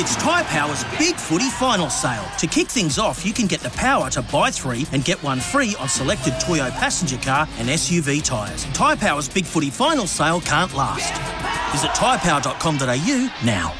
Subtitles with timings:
[0.00, 2.24] It's Tyre Power's Big Footy Final Sale.
[2.38, 5.40] To kick things off, you can get the power to buy three and get one
[5.40, 8.64] free on selected Toyo passenger car and SUV tyres.
[8.72, 11.12] Tyre Power's Big Footy Final Sale can't last.
[11.72, 13.74] Visit tyrepower.com.au now.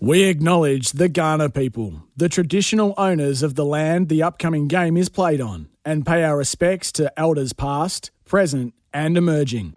[0.00, 5.10] We acknowledge the Kaurna people, the traditional owners of the land the upcoming game is
[5.10, 9.74] played on, and pay our respects to elders past, present, and emerging.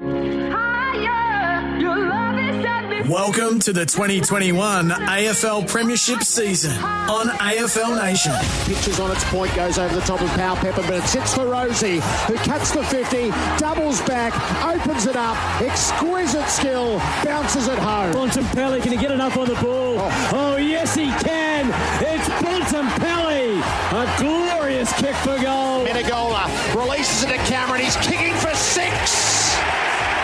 [3.10, 8.32] Welcome to the 2021 AFL Premiership season on AFL Nation.
[8.64, 12.00] Pitches on its point, goes over the top of Powell-Pepper, but it sits for Rozee,
[12.28, 18.14] who cuts the 50, doubles back, opens it up, exquisite skill, bounces it home.
[18.14, 19.96] Bontempelli, can he get enough on the ball?
[20.00, 21.68] Oh, oh yes, he can.
[22.02, 23.60] It's Bontempelli.
[23.92, 25.86] A glorious kick for goal.
[25.86, 29.44] Menegola releases it to Cameron, he's kicking for six.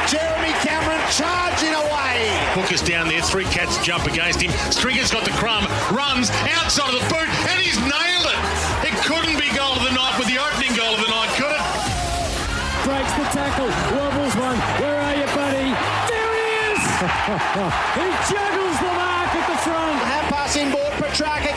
[0.09, 2.09] Jeremy Cameron charging away.
[2.58, 3.22] Hook is down there.
[3.22, 4.52] Three cats jump against him.
[4.73, 8.39] Stringer's got the crumb, runs outside of the boot, and he's nailed it.
[8.89, 11.53] It couldn't be goal of the night with the opening goal of the night, could
[11.53, 11.64] it?
[12.89, 14.58] Breaks the tackle, wobbles one.
[14.81, 15.70] Where are you, buddy?
[16.09, 16.81] There he is.
[18.02, 20.00] he juggles the mark at the front.
[20.09, 21.53] Hand pass inboard, Petrarca,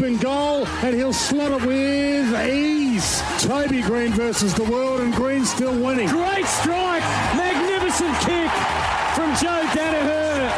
[0.00, 3.22] open goal, and he'll slot it with ease.
[3.38, 6.08] Toby Greene versus the world, and Greene still winning.
[6.08, 7.02] Great strike.
[7.36, 8.50] Magnificent kick
[9.14, 10.48] from Joe Daniher.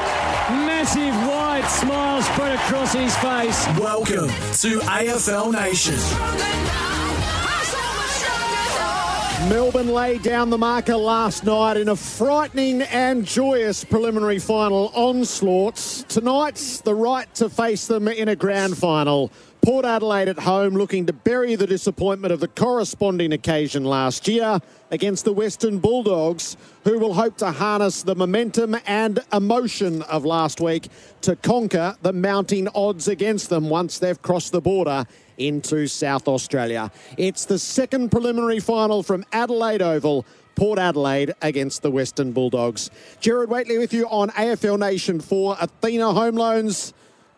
[0.67, 3.67] Massive wide smile spread across his face.
[3.79, 7.12] Welcome to AFL Nation.
[9.49, 16.05] Melbourne laid down the marker last night in a frightening and joyous preliminary final onslaughts.
[16.05, 19.33] Tonight's the right to face them in a grand final.
[19.63, 24.59] Port Adelaide at home looking to bury the disappointment of the corresponding occasion last year
[24.91, 30.61] against the Western Bulldogs, who will hope to harness the momentum and emotion of last
[30.61, 30.89] week
[31.21, 35.07] to conquer the mounting odds against them once they've crossed the border
[35.39, 36.91] into South Australia.
[37.17, 40.27] It's the second preliminary final from Adelaide Oval.
[40.57, 42.91] Port Adelaide against the Western Bulldogs.
[43.21, 46.93] Jared Whateley with you on AFL Nation for Athena Home Loans.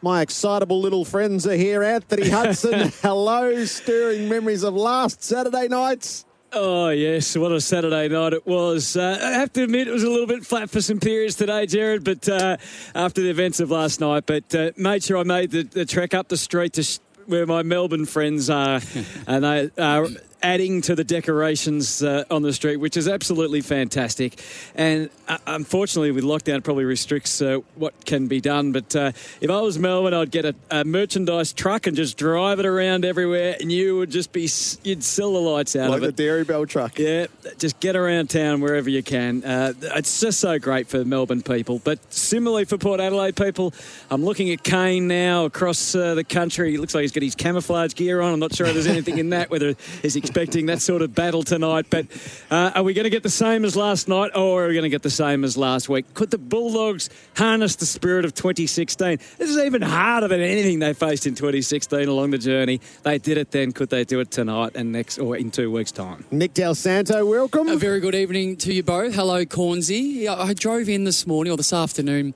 [0.04, 1.82] My excitable little friends are here.
[1.82, 6.26] Anthony Hudson, hello, stirring memories of last Saturday nights.
[6.52, 7.34] Oh, yes.
[7.38, 8.98] What a Saturday night it was.
[8.98, 11.64] Uh, I have to admit, it was a little bit flat for some periods today,
[11.64, 12.58] Jared, but uh,
[12.94, 14.26] after the events of last night.
[14.26, 17.46] But uh, made sure I made the, the trek up the street to sh- where
[17.46, 18.82] my Melbourne friends are,
[19.26, 20.06] and they are
[20.44, 24.38] adding to the decorations uh, on the street, which is absolutely fantastic.
[24.74, 28.70] And uh, unfortunately, with lockdown, it probably restricts uh, what can be done.
[28.70, 32.60] But uh, if I was Melbourne, I'd get a, a, merchandise truck and just drive
[32.60, 34.42] it around everywhere, and you would just be
[34.82, 36.06] you'd sell the lights out like of it.
[36.08, 36.98] Like the Dairy Bell truck.
[36.98, 37.26] Yeah,
[37.58, 39.42] just get around town wherever you can.
[39.42, 41.80] Uh, it's just so great for Melbourne people.
[41.82, 43.72] But similarly for Port Adelaide people,
[44.10, 46.72] I'm looking at Kane now across uh, the country.
[46.72, 48.34] He looks like he's got his camouflage gear on.
[48.34, 51.44] I'm not sure if there's anything in that, whether he's expecting that sort of battle
[51.44, 51.86] tonight.
[51.90, 52.06] But
[52.50, 54.82] uh, are we going to get the same as last night, or are we going
[54.82, 56.12] to get the same as last week?
[56.14, 59.18] Could the Bulldogs harness the spirit of 2016?
[59.38, 62.80] This is even harder than anything they faced in 2016 along the journey.
[63.04, 63.70] They did it then.
[63.70, 66.24] Could they do it tonight and next, or in two weeks' time?
[66.32, 67.68] Nick Dal Santo, welcome.
[67.68, 69.14] A very good evening to you both.
[69.14, 70.26] Hello, Cornesy.
[70.26, 72.34] I drove in this morning or this afternoon.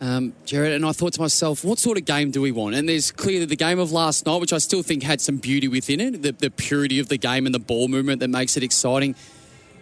[0.00, 2.74] Um, Jared, and I thought to myself, what sort of game do we want?
[2.74, 5.68] And there's clearly the game of last night, which I still think had some beauty
[5.68, 8.62] within it, the, the purity of the game and the ball movement that makes it
[8.62, 9.14] exciting.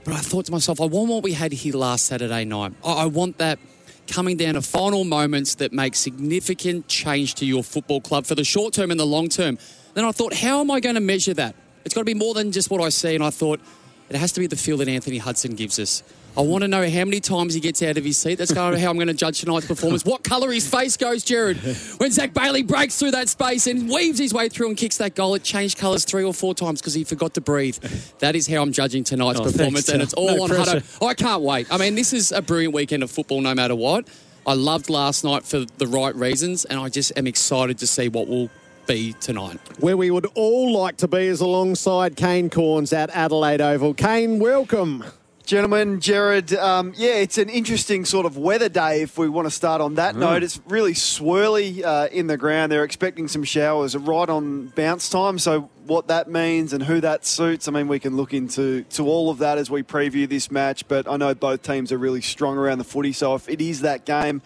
[0.05, 2.73] But I thought to myself, I want what we had here last Saturday night.
[2.85, 3.61] I, I want that
[4.09, 8.45] coming down to final moments that make significant change to your football club for the
[8.45, 9.59] short term and the long term.
[9.95, 11.55] Then I thought, how am I going to measure that?
[11.85, 13.15] It's got to be more than just what I see.
[13.15, 13.61] And I thought,
[14.11, 16.03] it has to be the feel that Anthony Hudson gives us.
[16.37, 18.37] I want to know how many times he gets out of his seat.
[18.37, 20.05] That's kind of how I'm going to judge tonight's performance.
[20.05, 21.57] What colour his face goes, Jared.
[21.97, 25.17] When Zac Bailey breaks through that space and weaves his way through and kicks that
[25.17, 27.77] goal, it changed colours three or four times because he forgot to breathe.
[28.21, 30.77] That is how I'm judging tonight's Oh, performance, thanks, and it's all No on pressure.
[30.81, 31.07] Hutto.
[31.09, 31.67] I can't wait.
[31.73, 34.07] I mean, this is a brilliant weekend of football, no matter what.
[34.47, 38.09] I loved last night for the right reasons, and I just am excited to see
[38.09, 38.49] what will
[38.89, 39.61] be tonight.
[39.79, 43.93] Where we would all like to be is alongside Kane Cornes at Adelaide Oval.
[43.93, 45.05] Kane, welcome.
[45.45, 49.51] Gentlemen, Jared, um, yeah, it's an interesting sort of weather day if we want to
[49.51, 50.19] start on that mm.
[50.19, 50.43] note.
[50.43, 52.73] It's really swirly uh, in the ground.
[52.73, 55.39] They're expecting some showers right on bounce time.
[55.39, 59.07] So, what that means and who that suits, I mean, we can look into to
[59.07, 60.87] all of that as we preview this match.
[60.87, 63.13] But I know both teams are really strong around the footy.
[63.13, 64.43] So, if it is that game,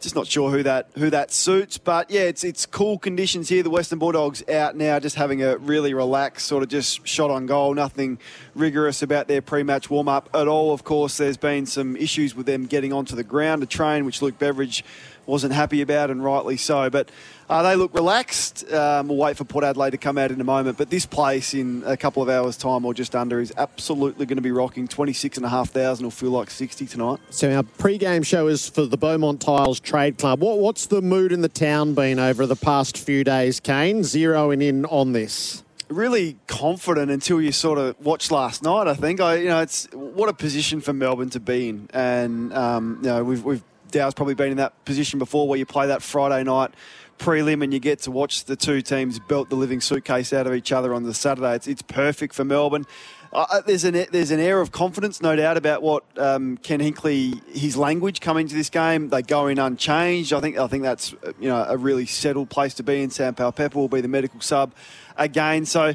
[0.00, 3.62] just not sure who that who that suits, but yeah, it's it's cool conditions here.
[3.62, 7.46] The Western Bulldogs out now, just having a really relaxed sort of just shot on
[7.46, 7.74] goal.
[7.74, 8.18] Nothing
[8.54, 10.72] rigorous about their pre-match warm up at all.
[10.72, 14.22] Of course, there's been some issues with them getting onto the ground to train, which
[14.22, 14.84] Luke Beveridge
[15.26, 16.90] wasn't happy about, and rightly so.
[16.90, 17.10] But
[17.50, 18.70] uh, they look relaxed.
[18.72, 20.78] Um, we'll wait for Port Adelaide to come out in a moment.
[20.78, 24.36] But this place in a couple of hours' time or just under is absolutely going
[24.36, 24.86] to be rocking.
[24.86, 27.18] 26,500 will feel like 60 tonight.
[27.30, 30.40] So our pre-game show is for the Beaumont Tiles Trade Club.
[30.40, 34.02] What, what's the mood in the town been over the past few days, Kane?
[34.02, 38.86] Zeroing in on this really confident until you sort of watched last night.
[38.86, 42.54] I think I, you know, it's what a position for Melbourne to be in, and
[42.54, 45.88] um, you know, we've we've Dow's probably been in that position before where you play
[45.88, 46.72] that Friday night
[47.20, 50.54] prelim and you get to watch the two teams belt the living suitcase out of
[50.54, 51.54] each other on the Saturday.
[51.54, 52.86] It's, it's perfect for Melbourne.
[53.32, 57.40] Uh, there's an there's an air of confidence, no doubt, about what um, Ken Hinkley
[57.54, 59.08] his language coming to this game.
[59.08, 60.32] They go in unchanged.
[60.32, 63.10] I think I think that's you know a really settled place to be in.
[63.10, 64.72] Sam Powell-Pepper will be the medical sub
[65.16, 65.94] again, so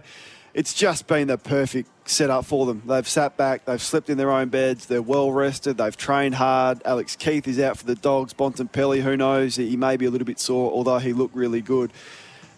[0.56, 2.81] it's just been the perfect set up for them.
[2.88, 6.81] They've sat back, they've slept in their own beds, they're well rested, they've trained hard.
[6.86, 8.34] Alex Keath is out for the Dogs.
[8.34, 11.92] Bontempelli, who knows, he may be a little bit sore, although he looked really good.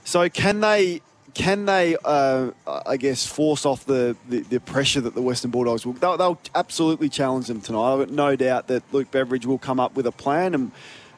[0.06, 1.02] So can they?
[1.34, 5.86] Can they, uh, I guess, force off the, the, the, pressure that the Western Bulldogs
[5.86, 5.94] will?
[5.94, 7.94] They'll, they'll absolutely challenge them tonight.
[7.94, 10.72] I've got no doubt that Luke Beveridge will come up with a plan, and,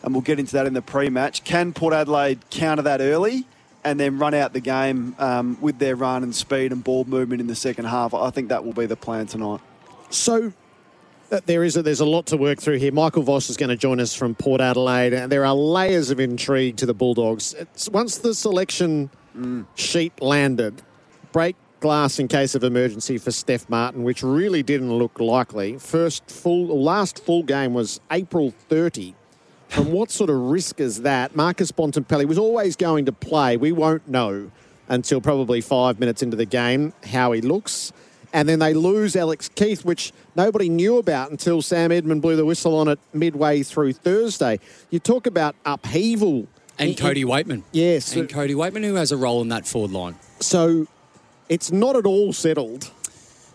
[0.04, 1.46] and we'll get into that in the pre-match.
[1.46, 3.46] Can Port Adelaide counter that early?
[3.84, 7.40] And then run out the game um, with their run and speed and ball movement
[7.40, 8.14] in the second half.
[8.14, 9.62] I think that will be the plan tonight.
[10.10, 10.52] So
[11.31, 12.92] uh, there is a, there's a lot to work through here.
[12.92, 16.20] Michael Voss is going to join us from Port Adelaide, and there are layers of
[16.20, 17.54] intrigue to the Bulldogs.
[17.54, 19.66] It's, once the selection mm.
[19.76, 20.81] sheet landed,
[21.31, 25.78] break glass in case of emergency for Stef Martin, which really didn't look likely.
[25.78, 29.16] First full, last full game was April 30
[29.69, 31.36] from what sort of risk is that?
[31.36, 33.56] Marcus Bontempelli was always going to play.
[33.56, 34.51] We won't know
[34.89, 37.94] until probably five minutes into the game how he looks.
[38.33, 42.45] And then they lose Alex Keath, which nobody knew about until Sam Edmund blew the
[42.45, 44.60] whistle on it midway through Thursday.
[44.89, 46.48] You talk about upheaval.
[46.77, 47.63] And Cody Weightman.
[47.71, 48.16] Yes.
[48.16, 50.16] And Cody Weightman, who has a role in that forward line.
[50.39, 50.88] So
[51.48, 52.92] it's not at all settled.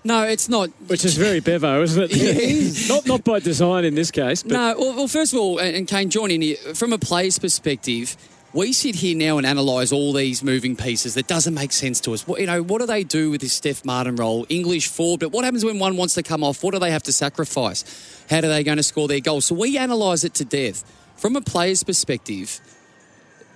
[0.05, 0.69] No, it's not.
[0.87, 2.89] Which is very Bevo, isn't it?
[2.89, 4.43] not not by design in this case.
[4.43, 4.53] But.
[4.53, 8.15] No, well, well, first of all, and Kane, join in here, from a player's perspective,
[8.53, 12.13] we sit here now and analyse all these moving pieces that doesn't make sense to
[12.13, 12.27] us.
[12.27, 14.47] What, you know, what do they do with this Stef Martin role?
[14.49, 16.63] English forward, but what happens when one wants to come off?
[16.63, 17.85] What do they have to sacrifice?
[18.31, 19.47] How are they going to score their goals?
[19.47, 20.85] So we analyse it to death.
[21.17, 22.61] From a player's perspective,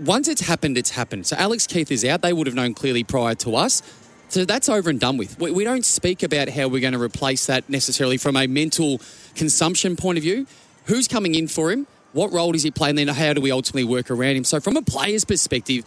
[0.00, 1.26] once it's happened, it's happened.
[1.26, 2.22] So Alex Keath is out.
[2.22, 3.82] They would have known clearly prior to us.
[4.28, 5.38] So that's over and done with.
[5.38, 9.00] We, we don't speak about how we're going to replace that necessarily from a mental
[9.34, 10.46] consumption point of view.
[10.84, 11.86] Who's coming in for him?
[12.12, 12.90] What role does he play?
[12.90, 14.44] And then how do we ultimately work around him?
[14.44, 15.84] So, from a player's perspective,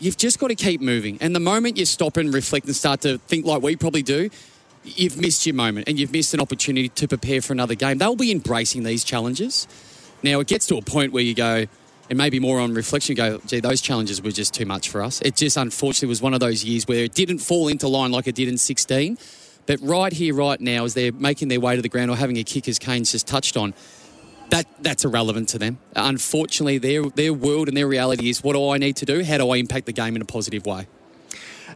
[0.00, 1.18] you've just got to keep moving.
[1.20, 4.30] And the moment you stop and reflect and start to think like we probably do,
[4.84, 7.98] you've missed your moment and you've missed an opportunity to prepare for another game.
[7.98, 9.66] They'll be embracing these challenges.
[10.22, 11.66] Now, it gets to a point where you go,
[12.08, 15.20] and maybe more on reflection, go, gee, those challenges were just too much for us.
[15.22, 18.26] It just unfortunately was one of those years where it didn't fall into line like
[18.26, 19.18] it did in 16.
[19.66, 22.36] But right here, right now, as they're making their way to the ground or having
[22.36, 23.72] a kick, as Kane's just touched on,
[24.50, 25.78] that that's irrelevant to them.
[25.96, 29.24] Unfortunately, their their world and their reality is what do I need to do?
[29.24, 30.86] How do I impact the game in a positive way?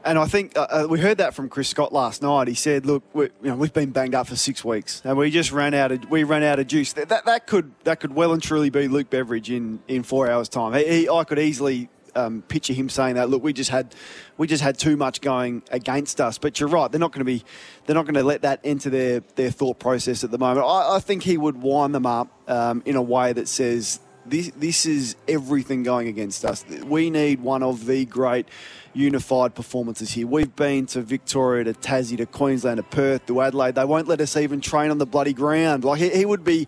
[0.05, 2.49] And I think uh, uh, we heard that from Chris Scott last night.
[2.49, 5.31] He said, "Look, we, you know, we've been banged up for six weeks, and we
[5.31, 6.93] just ran out of we ran out of juice.
[6.95, 10.31] That, that, that could that could well and truly be Luke Beveridge in, in four
[10.31, 10.73] hours' time.
[10.75, 13.31] He, he, I could easily um, picture him saying that.
[13.31, 13.95] Look, we just had
[14.37, 16.39] we just had too much going against us.
[16.39, 17.45] But you're right; they're not going to be
[17.87, 20.67] they're not going to let that enter their their thought process at the moment.
[20.67, 24.51] I, I think he would wind them up um, in a way that says this
[24.57, 26.65] this is everything going against us.
[26.85, 28.47] We need one of the great
[28.95, 30.27] unified performances here.
[30.27, 33.75] We've been to Victoria, to Tassie, to Queensland, to Perth, to Adelaide.
[33.75, 35.85] They won't let us even train on the bloody ground.
[35.85, 36.67] Like he, he would be,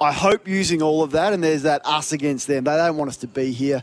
[0.00, 1.32] I hope, using all of that.
[1.32, 2.64] And there's that us against them.
[2.64, 3.82] They don't want us to be here.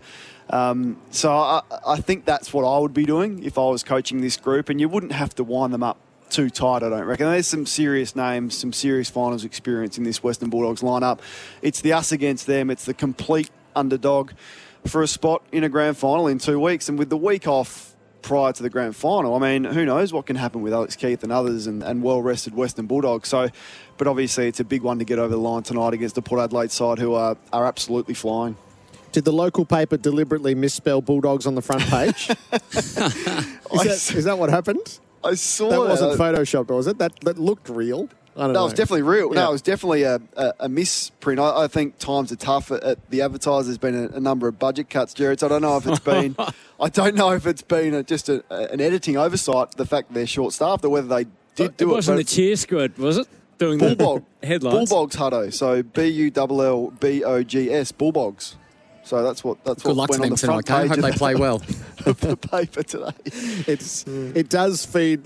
[0.50, 4.22] Um, so I, I think that's what I would be doing if I was coaching
[4.22, 4.70] this group.
[4.70, 5.98] And you wouldn't have to wind them up
[6.30, 7.28] too tight, I don't reckon.
[7.28, 11.20] There's some serious names, some serious finals experience in this Western Bulldogs lineup.
[11.62, 14.32] It's the us against them, it's the complete underdog
[14.86, 16.90] for a spot in a grand final in two weeks.
[16.90, 17.96] And with the week off,
[18.28, 19.36] prior to the grand final.
[19.36, 22.22] I mean, who knows what can happen with Alex Keath and others and, and well
[22.22, 23.30] rested Western Bulldogs.
[23.30, 23.48] So,
[23.98, 26.42] but obviously, it's a big one to get over the line tonight against the Port
[26.42, 28.58] Adelaide side, who are, are absolutely flying.
[29.14, 32.30] Did the local paper deliberately misspell Bulldogs on the front page?
[32.52, 35.00] is, that, is that what happened?
[35.24, 36.98] I saw That wasn't uh, photoshopped, was it?
[36.98, 38.10] That that looked real.
[38.36, 38.54] I don't know.
[38.54, 38.64] That know.
[38.66, 39.34] was definitely real.
[39.34, 39.42] Yeah.
[39.42, 41.40] No, it was definitely a, a, a misprint.
[41.40, 43.66] I, I think times are tough at, at the advertisers.
[43.66, 45.40] There's been a, a number of budget cuts, Jared.
[45.40, 46.36] So I don't know if it's been,
[46.80, 49.72] I don't know if it's been a, just a, an editing oversight.
[49.72, 51.96] The fact that they're short staffed, or whether they did it do it.
[51.96, 53.28] wasn't the cheer squad, was it?
[53.58, 54.92] Doing Bulldog the headlines.
[54.92, 55.52] Bullbogs Hutto.
[55.52, 58.54] So B U L L B O G S Bullbogs.
[59.08, 60.90] So that's what that's Good luck what to went them on the tonight, front Kane.
[60.90, 61.58] page Hope they play well.
[62.04, 63.12] the, paper today.
[63.72, 65.26] It's it does feed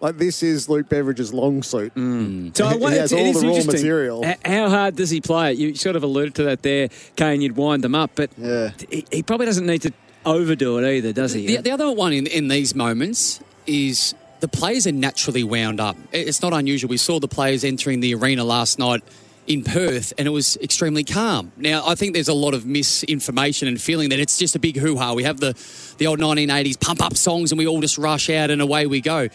[0.00, 1.94] like this is Luke Beveridge's long suit.
[1.94, 2.56] Mm.
[2.56, 4.24] So I He wonder- has it all is the raw material.
[4.44, 5.58] How hard does he play it?
[5.58, 7.40] You sort of alluded to that there, Kane.
[7.40, 8.70] You'd wind them up, but Yeah.
[8.90, 9.92] he, he probably doesn't need to
[10.26, 11.46] overdo it either, does he?
[11.46, 15.96] The, the other one in, in these moments is the players are naturally wound up.
[16.12, 16.88] It's not unusual.
[16.88, 19.02] We saw the players entering the arena last night
[19.50, 21.50] in Perth and it was extremely calm.
[21.56, 24.76] Now, I think there's a lot of misinformation and feeling that it's just a big
[24.76, 25.12] hoo ha.
[25.12, 25.58] We have the,
[25.98, 29.00] the old 1980s pump up songs and we all just rush out and away we
[29.00, 29.28] go.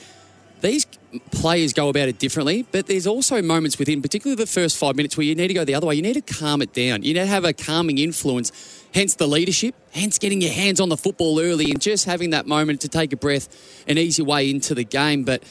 [0.62, 0.86] These
[1.32, 5.18] players go about it differently, but there's also moments within, particularly the first five minutes,
[5.18, 5.96] where you need to go the other way.
[5.96, 7.04] You need to calm it down.
[7.04, 10.88] You need to have a calming influence, hence the leadership, hence getting your hands on
[10.88, 14.28] the football early and just having that moment to take a breath and ease your
[14.28, 15.26] way into the game.
[15.26, 15.44] But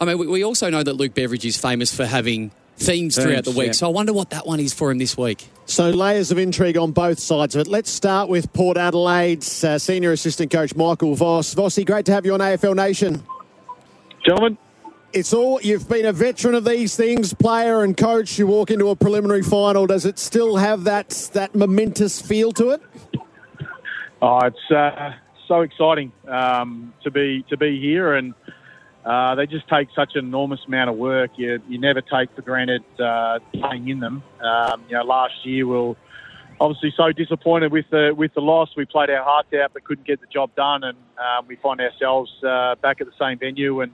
[0.00, 2.52] I mean, we, we also know that Luke Beveridge is famous for having
[2.82, 3.66] themes throughout the week.
[3.68, 3.72] yeah.
[3.72, 5.48] So I wonder what that one is for him this week.
[5.66, 7.66] So layers of intrigue on both sides of it.
[7.66, 11.54] Let's start with Port Adelaide's uh, senior assistant coach Michael Voss.
[11.54, 13.22] Vossi, great to have you on AFL Nation.
[14.26, 14.58] Gentlemen,
[15.12, 18.38] It's all you've been a veteran of these things, player and coach.
[18.38, 19.86] You walk into a preliminary final.
[19.86, 22.82] Does it still have that that momentous feel to it?
[24.22, 25.12] oh, it's uh,
[25.48, 28.34] so exciting um, to be to be here, and
[29.04, 31.32] uh, they just take such an enormous amount of work.
[31.36, 34.22] You you never take for granted uh, playing in them.
[34.40, 35.96] Um, you know, last year we'll
[36.60, 38.70] obviously so disappointed with the with the loss.
[38.76, 41.80] We played our hearts out, but couldn't get the job done, and um, we find
[41.80, 43.92] ourselves uh, back at the same venue and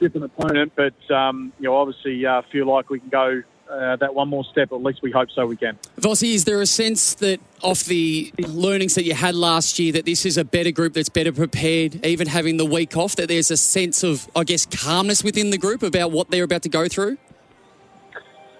[0.00, 0.72] different opponent.
[0.74, 3.42] But um, you know, obviously uh, feel like we can go.
[3.68, 5.78] Uh, that one more step, at least we hope so we can.
[5.98, 10.04] Vossi, is there a sense that off the learnings that you had last year, that
[10.04, 13.50] this is a better group that's better prepared, even having the week off, that there's
[13.50, 16.88] a sense of, I guess, calmness within the group about what they're about to go
[16.88, 17.16] through?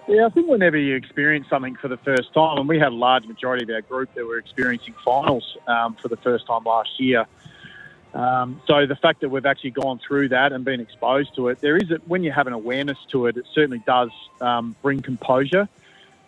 [0.07, 2.95] Yeah, I think whenever you experience something for the first time, and we had a
[2.95, 6.99] large majority of our group that were experiencing finals um, for the first time last
[6.99, 7.25] year.
[8.15, 11.59] Um, so the fact that we've actually gone through that and been exposed to it,
[11.59, 15.01] there is a, when you have an awareness to it, it certainly does um, bring
[15.01, 15.67] composure.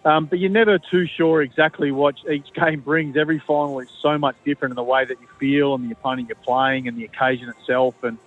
[0.03, 3.15] Um, but you're never too sure exactly what each game brings.
[3.15, 6.27] Every final is so much different in the way that you feel and the opponent
[6.27, 8.17] you're playing and the occasion itself and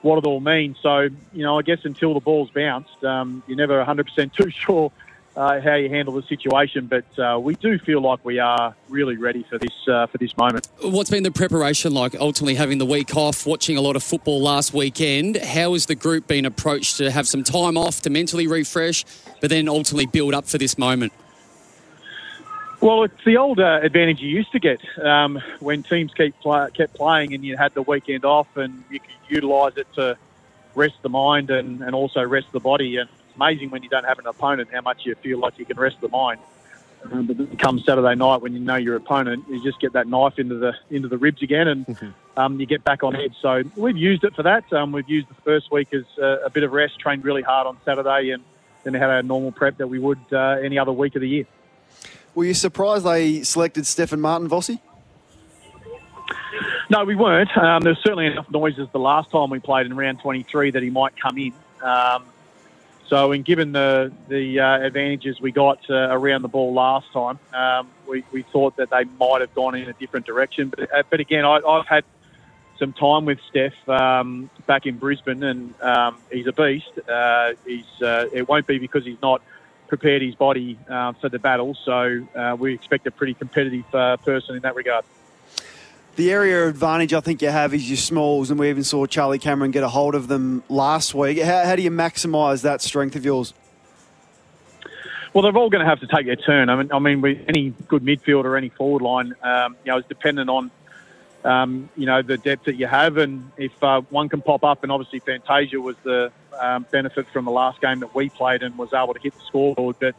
[0.00, 0.78] what it all means.
[0.82, 4.90] So, you know, I guess until the ball's bounced, um, you're never 100% too sure
[5.36, 6.86] uh, how you handle the situation.
[6.86, 10.36] But uh, we do feel like we are really ready for this uh, for this
[10.36, 10.68] moment.
[10.80, 12.14] What's been the preparation like?
[12.14, 15.36] Ultimately, having the week off, watching a lot of football last weekend.
[15.36, 19.04] How has the group been approached to have some time off to mentally refresh,
[19.40, 21.12] but then ultimately build up for this moment?
[22.82, 26.66] Well, it's the old uh, advantage you used to get um, when teams keep play,
[26.74, 30.18] kept playing and you had the weekend off and you could utilise it to
[30.74, 32.96] rest the mind and, and also rest the body.
[32.96, 35.78] And amazing when you don't have an opponent how much you feel like you can
[35.78, 36.40] rest the mind.
[37.10, 40.06] Um, but then come Saturday night when you know your opponent, you just get that
[40.06, 43.34] knife into the into the ribs again, and um, you get back on edge.
[43.40, 44.72] So we've used it for that.
[44.72, 47.66] Um, we've used the first week as a, a bit of rest, trained really hard
[47.66, 48.42] on Saturday, and
[48.84, 51.46] then had our normal prep that we would uh, any other week of the year.
[52.34, 54.80] Were you surprised they selected Stefan Martin Vossi?
[56.88, 57.56] No, we weren't.
[57.56, 60.82] Um, there was certainly enough noises the last time we played in round 23 that
[60.82, 61.52] he might come in.
[61.82, 62.24] Um,
[63.12, 67.38] so, and given the the uh, advantages we got uh, around the ball last time,
[67.52, 70.70] um, we, we thought that they might have gone in a different direction.
[70.70, 72.04] But, uh, but again, I, I've had
[72.78, 76.88] some time with Stef um, back in Brisbane, and um, he's a beast.
[77.06, 79.42] Uh, he's uh, it won't be because he's not
[79.88, 81.76] prepared his body uh, for the battle.
[81.84, 83.90] So we expect a pretty competitive
[84.24, 85.04] person in that regard.
[86.14, 89.06] The area of advantage I think you have is your smalls, and we even saw
[89.06, 91.40] Charlie Cameron get a hold of them last week.
[91.40, 93.54] How, how do you maximise that strength of yours?
[95.32, 96.68] Well, they're all going to have to take their turn.
[96.68, 99.98] I mean, I mean, we, any good midfield or any forward line, um, you know,
[99.98, 100.70] is dependent on,
[101.44, 104.82] um, you know, the depth that you have, and if uh, one can pop up,
[104.82, 108.76] and obviously Fantasia was the um, benefit from the last game that we played and
[108.76, 110.14] was able to hit the scoreboard, but.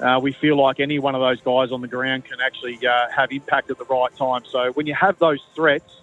[0.00, 3.08] Uh, we feel like any one of those guys on the ground can actually uh,
[3.14, 4.42] have impact at the right time.
[4.44, 6.00] So when you have those threats,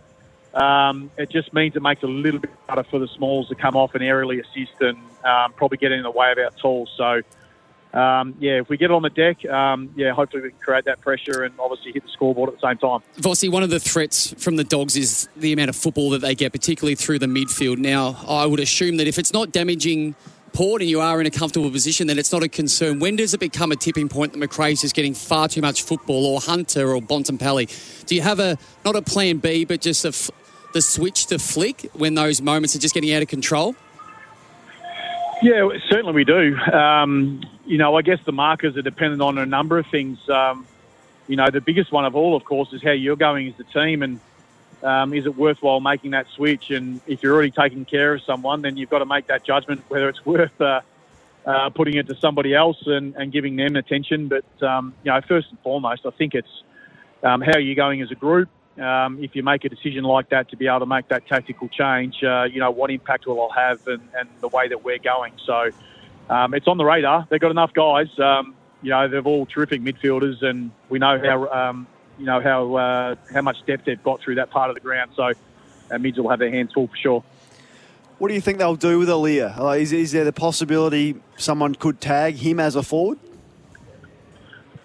[0.54, 3.56] um, it just means it makes it a little bit harder for the smalls to
[3.56, 6.90] come off and aerially assist and um, probably get in the way of our tools.
[6.96, 7.22] So,
[7.98, 11.02] um, yeah, if we get on the deck, um, yeah, hopefully we can create that
[11.02, 13.02] pressure and obviously hit the scoreboard at the same time.
[13.18, 16.36] Vossi, one of the threats from the Dogs is the amount of football that they
[16.36, 17.78] get, particularly through the midfield.
[17.78, 20.16] Now, I would assume that if it's not damaging
[20.54, 23.00] Port and you are in a comfortable position, then it's not a concern.
[23.00, 26.26] When does it become a tipping point that Macrae's is getting far too much football,
[26.26, 28.06] or Hunter, or Bontempelli?
[28.06, 30.32] Do you have a not a plan B, but just a
[30.74, 33.76] the switch to flick when those moments are just getting out of control?
[35.42, 36.56] Yeah, certainly we do.
[36.58, 40.18] Um, you know, I guess the markers are dependent on a number of things.
[40.30, 40.68] Um,
[41.28, 43.64] you know, the biggest one of all, of course, is how you're going as a
[43.64, 44.20] team, and
[44.84, 46.72] um, is it worthwhile making that switch?
[46.72, 49.84] And if you're already taking care of someone, then you've got to make that judgment
[49.88, 50.82] whether it's worth uh,
[51.46, 54.28] uh, putting it to somebody else and, and giving them attention.
[54.28, 56.64] But um, you know, first and foremost, I think it's
[57.24, 58.50] um, how are you going as a group.
[58.80, 61.68] Um, if you make a decision like that to be able to make that tactical
[61.68, 64.98] change, uh, you know what impact will it have and, and the way that we're
[64.98, 65.34] going.
[65.46, 65.70] So
[66.30, 67.28] um, it's on the radar.
[67.30, 68.08] They've got enough guys.
[68.18, 71.76] Um, you know, they're all terrific midfielders, and we know how
[72.22, 75.12] you know how uh, how much depth they've got through that part of the ground.
[75.16, 75.34] So
[75.90, 77.24] our mids will have their hands full for sure.
[78.20, 79.58] What do you think they'll do with Aliir?
[79.58, 83.18] Uh, is, is there the possibility someone could tag him as a forward?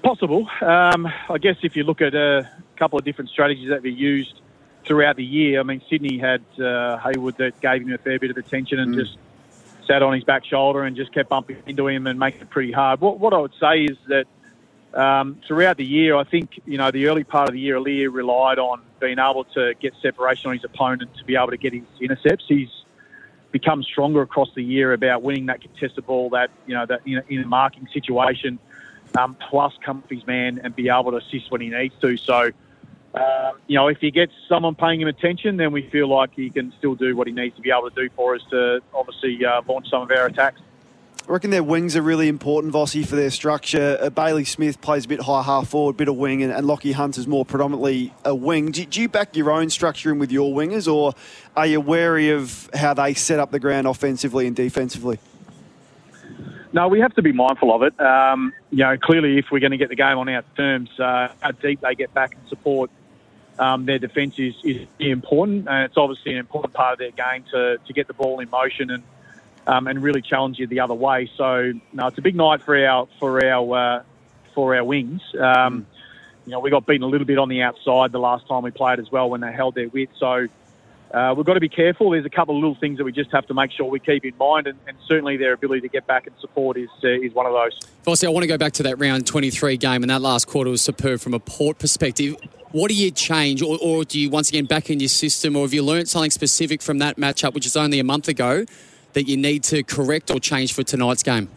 [0.02, 0.48] Possible.
[0.62, 4.40] Um, I guess if you look at a couple of different strategies that we used
[4.86, 8.30] throughout the year, I mean, Sydney had uh, Hayward that gave him a fair bit
[8.30, 9.00] of attention and mm.
[9.00, 9.18] just
[9.86, 12.72] sat on his back shoulder and just kept bumping into him and making it pretty
[12.72, 13.02] hard.
[13.02, 14.24] What, what I would say is that
[14.94, 18.12] um, throughout the year, I think, you know, the early part of the year, Aliir
[18.12, 21.72] relied on being able to get separation on his opponent to be able to get
[21.72, 22.44] his intercepts.
[22.48, 22.70] He's
[23.52, 27.18] become stronger across the year about winning that contested ball, that, you know, that in
[27.18, 28.58] a, in a marking situation
[29.18, 32.16] um, plus come up his man and be able to assist when he needs to.
[32.16, 32.50] So,
[33.14, 36.50] uh, you know, if he gets someone paying him attention, then we feel like he
[36.50, 39.44] can still do what he needs to be able to do for us to obviously
[39.44, 40.60] uh, launch some of our attacks.
[41.28, 43.98] I reckon their wings are really important, Vossi, for their structure.
[44.00, 46.92] Uh, Bailey Smith plays a bit high half forward, bit of wing, and, and Lockie
[46.92, 48.70] Hunt is more predominantly a wing.
[48.70, 51.14] Do, do, you back your own structure in with your wingers, or
[51.56, 55.18] are you wary of how they set up the ground offensively and defensively?
[56.72, 58.00] No, we have to be mindful of it.
[58.00, 61.32] Um, you know, clearly, if we're going to get the game on our terms, uh,
[61.40, 62.88] how deep they get back and support
[63.58, 67.42] um, their defence is, is important, and it's obviously an important part of their game
[67.50, 69.02] to, to get the ball in motion and
[69.66, 71.30] um, and really challenge you the other way.
[71.36, 74.02] So, no, it's a big night for our for our uh,
[74.54, 75.22] for our wings.
[75.38, 75.86] Um,
[76.46, 78.70] you know, we got beaten a little bit on the outside the last time we
[78.70, 80.12] played as well when they held their width.
[80.18, 80.46] So
[81.12, 82.10] uh, we've got to be careful.
[82.10, 84.24] There's a couple of little things that we just have to make sure we keep
[84.24, 87.32] in mind, and, and certainly their ability to get back and support is uh, is
[87.32, 87.78] one of those.
[88.04, 90.70] Vossi, I want to go back to that round 23 game, and that last quarter
[90.70, 92.36] was superb from a Port perspective.
[92.72, 95.62] What do you change, or, or do you once again back in your system, or
[95.62, 98.66] have you learned something specific from that matchup, which is only a month ago,
[99.16, 101.48] that you need to correct or change for tonight's game?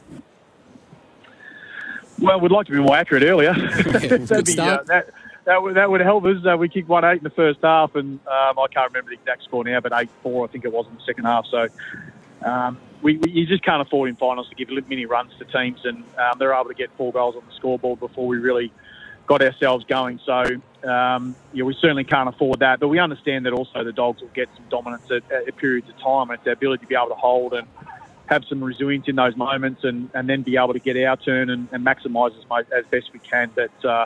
[2.18, 3.54] Well, we'd like to be more accurate earlier.
[3.54, 5.10] Yeah, That'd be, uh, that,
[5.44, 6.38] that would that would help us.
[6.46, 9.16] Uh, we kicked one eight in the first half, and um, I can't remember the
[9.16, 11.48] exact score now, but eight four I think it was in the second half.
[11.48, 11.68] So
[12.44, 15.82] um, we, we, you just can't afford in finals to give many runs to teams,
[15.84, 18.72] and um, they're able to get four goals on the scoreboard before we really
[19.28, 20.22] got ourselves going.
[20.26, 24.22] So um, yeah, we certainly can't afford that, but we understand that also the Dogs
[24.22, 26.32] will get some dominance at, at periods of time.
[26.32, 27.68] It's their ability to be able to hold and
[28.28, 31.50] have some resilience in those moments, and, and then be able to get our turn
[31.50, 33.52] and, and maximise as, as best we can.
[33.56, 34.06] But uh,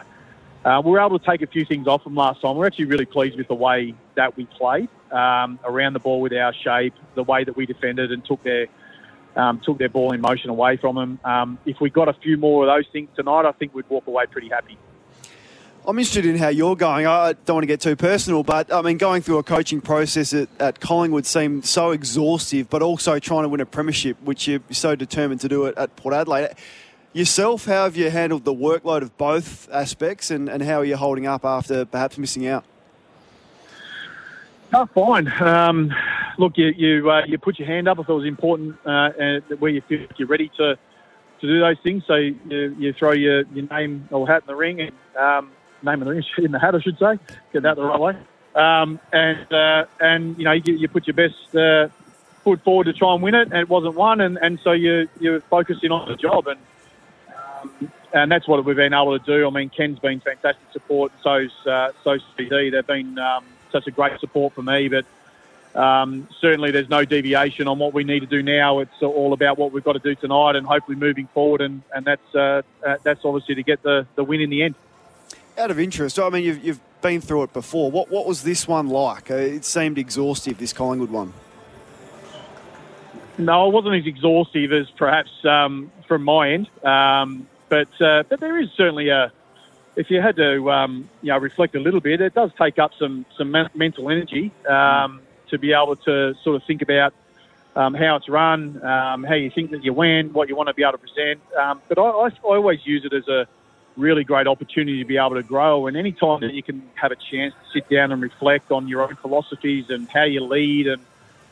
[0.63, 2.55] uh, we were able to take a few things off them last time.
[2.55, 6.33] We're actually really pleased with the way that we played um, around the ball with
[6.33, 8.67] our shape, the way that we defended and took their
[9.35, 11.19] um, took their ball in motion away from them.
[11.23, 14.05] Um, if we got a few more of those things tonight, I think we'd walk
[14.07, 14.77] away pretty happy.
[15.85, 17.05] I'm interested in how you're going.
[17.05, 20.33] I don't want to get too personal, but I mean, going through a coaching process
[20.33, 24.61] at, at Collingwood seemed so exhaustive, but also trying to win a premiership, which you're
[24.71, 26.51] so determined to do it at Port Adelaide.
[27.11, 30.95] Yourself, how have you handled the workload of both aspects and, and how are you
[30.95, 32.63] holding up after perhaps missing out?
[34.73, 35.27] Oh, fine.
[35.41, 35.93] Um,
[36.37, 39.09] look, you you, uh, you put your hand up if it was important, uh,
[39.59, 40.77] where you feel you're ready to
[41.41, 42.03] to do those things.
[42.07, 42.39] So you,
[42.79, 45.51] you throw your, your name or hat in the ring, and um,
[45.83, 47.19] name in the ring in the hat, I should say,
[47.51, 48.17] get that the right way.
[48.55, 51.87] Um, and uh, and you know you, you put your best uh,
[52.43, 55.07] foot forward to try and win it, and it wasn't won, and, and so you
[55.19, 56.59] you're focusing on the job, and
[57.35, 59.47] um, and that's what we've been able to do.
[59.47, 62.69] I mean, Ken's been fantastic support, so's uh, so's CD.
[62.69, 65.05] They've been um, such a great support for me, but
[65.75, 68.79] um, certainly there's no deviation on what we need to do now.
[68.79, 72.05] It's all about what we've got to do tonight, and hopefully moving forward, and and
[72.05, 74.75] that's uh, uh, that's obviously to get the the win in the end.
[75.55, 77.91] Out of interest, I mean, you've, you've been through it before.
[77.91, 79.29] What what was this one like?
[79.29, 80.57] Uh, it seemed exhaustive.
[80.57, 81.31] This Collingwood one.
[83.37, 88.39] No, it wasn't as exhaustive as perhaps um, from my end, um, but uh, but
[88.39, 89.31] there is certainly a.
[89.95, 92.91] If you had to, um, you know, reflect a little bit, it does take up
[92.97, 97.13] some some mental energy um, to be able to sort of think about
[97.75, 100.73] um, how it's run, um, how you think that you win, what you want to
[100.73, 101.39] be able to present.
[101.87, 103.47] But I, I, I always use it as a
[103.95, 105.87] really great opportunity to be able to grow.
[105.87, 108.87] And any time that you can have a chance to sit down and reflect on
[108.87, 111.01] your own philosophies and how you lead and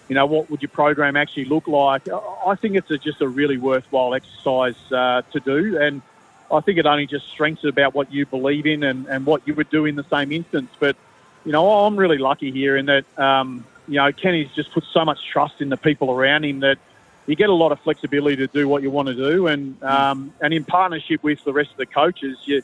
[0.08, 3.28] you know what would your program actually look like, I- think it's a, just a
[3.28, 5.80] really worthwhile exercise uh, to do.
[5.80, 6.02] And
[6.52, 9.54] I think it only just strengthens about what you believe in and, and what you
[9.56, 10.70] would do in the same instance.
[10.80, 10.98] But
[11.46, 15.06] you know, I'm really lucky here in that um, you know Kenny's just put so
[15.06, 16.78] much trust in the people around him that
[17.28, 20.34] you get a lot of flexibility to do what you want to do, and um,
[20.42, 22.62] and in partnership with the rest of the coaches, you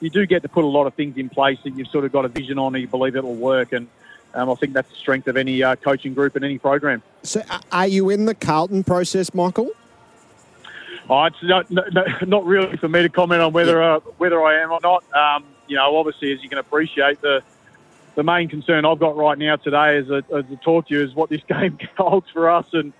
[0.00, 2.12] you do get to put a lot of things in place that you've sort of
[2.12, 3.86] got a vision on and you believe it'll work, and
[4.34, 7.02] um, I think that's the strength of any uh, coaching group and any program.
[7.22, 7.42] So,
[7.72, 9.70] are you in the Carlton process, Michael?
[11.08, 14.42] Oh, it's not, no, no, not really for me to comment on whether uh, whether
[14.42, 15.04] I am or not.
[15.12, 17.42] Um, you know, obviously, as you can appreciate, the
[18.14, 21.02] the main concern I've got right now today, as a, as a talk to you,
[21.02, 22.92] is what this game holds for us, and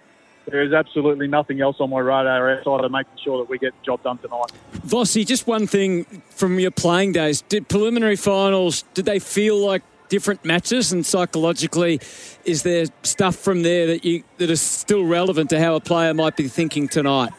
[0.50, 3.72] there is absolutely nothing else on my radar outside of making sure that we get
[3.78, 4.52] the job done tonight.
[4.86, 7.42] Vossi, just one thing from your playing days.
[7.42, 12.00] Did preliminary finals, did they feel like different matches and psychologically
[12.44, 16.12] is there stuff from there that you that is still relevant to how a player
[16.12, 17.32] might be thinking tonight?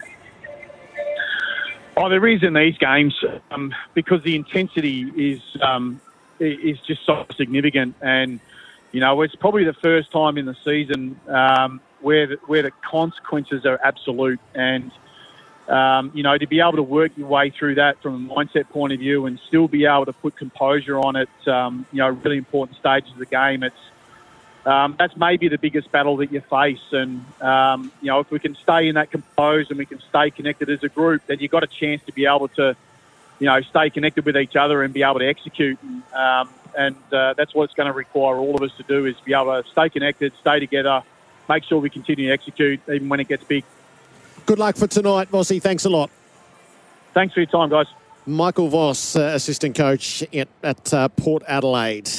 [1.97, 3.13] Oh, there is in these games
[3.51, 5.99] um, because the intensity is um,
[6.39, 8.39] is just so significant, and
[8.93, 12.71] you know it's probably the first time in the season um, where the, where the
[12.71, 14.91] consequences are absolute, and
[15.67, 18.69] um, you know to be able to work your way through that from a mindset
[18.69, 22.09] point of view and still be able to put composure on it, um, you know,
[22.09, 23.63] really important stages of the game.
[23.63, 23.75] It's
[24.65, 26.81] um, that's maybe the biggest battle that you face.
[26.91, 30.29] And, um, you know, if we can stay in that composed and we can stay
[30.29, 32.75] connected as a group, then you've got a chance to be able to,
[33.39, 35.79] you know, stay connected with each other and be able to execute.
[35.81, 39.05] And, um, and uh, that's what it's going to require all of us to do
[39.05, 41.01] is be able to stay connected, stay together,
[41.51, 43.63] make sure we continue to execute even when it gets big.
[44.45, 45.61] Good luck for tonight, Vossi.
[45.61, 46.09] Thanks a lot.
[47.13, 47.87] Thanks for your time, guys.
[48.25, 52.09] Michael Voss, uh, assistant coach at, at uh, Port Adelaide.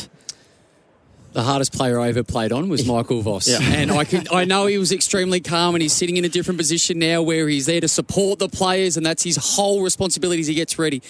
[1.33, 3.61] The hardest player I ever played on was Michael Voss, Yeah.
[3.63, 6.59] and I could I know he was extremely calm, and he's sitting in a different
[6.59, 10.47] position now where he's there to support the players, and that's his whole responsibility as
[10.49, 11.01] he gets ready.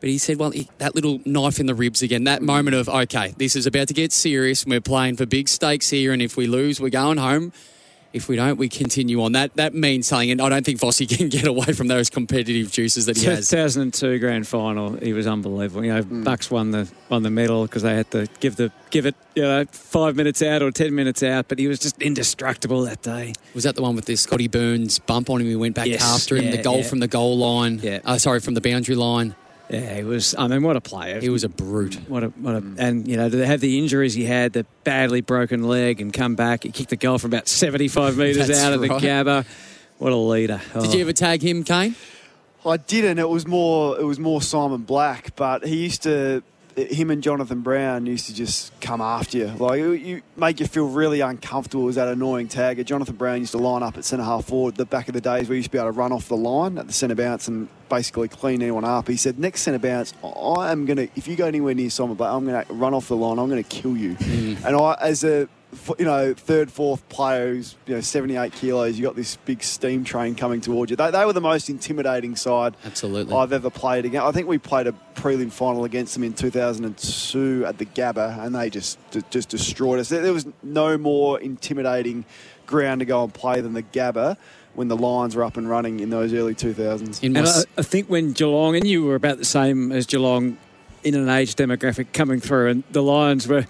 [0.00, 2.88] But he said, well, he, that little knife in the ribs again, that moment of,
[2.88, 4.62] okay, this is about to get serious.
[4.62, 7.52] and We're playing for big stakes here, and if we lose, we're going home.
[8.10, 9.32] If we don't, we continue on.
[9.32, 12.72] That that means something, and I don't think Vossi can get away from those competitive
[12.72, 13.50] juices that he has.
[13.50, 15.84] 2002 grand final, he was unbelievable.
[15.84, 19.04] You know, Bucks won the won the medal because they had to give the give
[19.04, 22.80] it you know five minutes out or ten minutes out, but he was just indestructible
[22.84, 23.34] that day.
[23.54, 25.46] Was that the one with the Scotty Burns bump on him?
[25.46, 26.82] He went back Yes, after him, yeah, the goal yeah.
[26.84, 27.78] from the goal line.
[27.82, 28.00] Yeah.
[28.06, 29.34] Uh, sorry, from the boundary line.
[29.70, 30.34] Yeah, he was.
[30.38, 31.20] I mean, what a player!
[31.20, 31.96] He was a brute.
[32.08, 32.76] What a what a mm.
[32.78, 36.34] and you know to have the injuries he had, the badly broken leg, and come
[36.36, 36.62] back.
[36.64, 39.02] He kicked the goal from about seventy five metres out of the right.
[39.02, 39.46] Gabba.
[39.98, 40.60] What a leader!
[40.72, 40.92] Did Oh.
[40.92, 41.96] you ever tag him, Kane?
[42.64, 43.18] I didn't.
[43.18, 43.98] It was more.
[44.00, 46.42] It was more Simon Black, but he used to.
[46.78, 49.46] Him and Jonathan Brown used to just come after you.
[49.46, 51.82] Like you, make you feel really uncomfortable.
[51.82, 52.84] It was that annoying tagger.
[52.84, 54.76] Jonathan Brown used to line up at centre half forward.
[54.76, 56.78] The back of the days we used to be able to run off the line
[56.78, 59.08] at the centre bounce and basically clean anyone up.
[59.08, 61.08] He said, "Next centre bounce, I am gonna.
[61.16, 63.38] If you go anywhere near Simon Black, I'm gonna run off the line.
[63.38, 64.64] I'm gonna kill you." Mm.
[64.64, 65.48] And I, as a
[65.98, 70.02] you know, third, fourth player who's, you know, 78 kilos, you got this big steam
[70.02, 70.96] train coming towards you.
[70.96, 73.34] They, they were the most intimidating side Absolutely.
[73.34, 74.24] I've ever played against.
[74.26, 78.54] I think we played a prelim final against them in 2002 at the Gabba, and
[78.54, 78.98] they just
[79.30, 80.08] just destroyed us.
[80.08, 82.24] There there was no more intimidating
[82.66, 84.36] ground to go and play than the Gabba
[84.74, 87.22] when the Lions were up and running in those early 2000s.
[87.22, 89.90] In my, And I, s- I think when Geelong, and you were about the same
[89.90, 90.56] as Geelong
[91.02, 93.66] in an age demographic coming through, and the Lions were,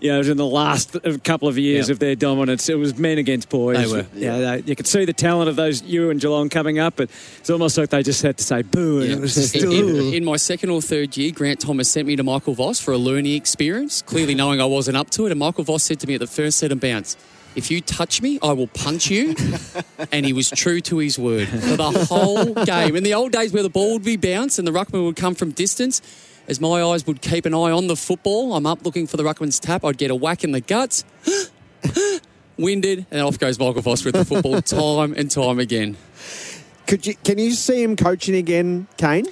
[0.00, 1.92] you know, it was in the last uh, couple of years Yeah.
[1.92, 2.68] of their dominance.
[2.68, 3.76] It was men against boys.
[3.76, 4.06] They were.
[4.14, 7.10] Yeah, they, you could see the talent of those you and Geelong coming up, but
[7.38, 9.16] it's almost like they just had to say boo, and Yeah.
[9.16, 9.54] it was just.
[9.56, 12.80] in, in- in my second or third year, Grant Thomas sent me to Michael Voss
[12.80, 15.30] for a learning experience, clearly knowing I wasn't up to it.
[15.30, 17.16] And Michael Voss said to me at the first set of bounce,
[17.56, 19.34] if you touch me, I will punch you.
[20.12, 22.94] and he was true to his word for the whole game.
[22.96, 25.34] In the old days where the ball would be bounced and the ruckman would come
[25.34, 26.00] from distance,
[26.50, 29.22] as my eyes would keep an eye on the football, I'm up looking for the
[29.22, 31.04] ruckman's tap, I'd get a whack in the guts.
[32.58, 35.96] Winded, and off goes Michael Voss with the football time and time again.
[36.86, 37.14] Could you?
[37.14, 39.24] Can you see him coaching again, Kane?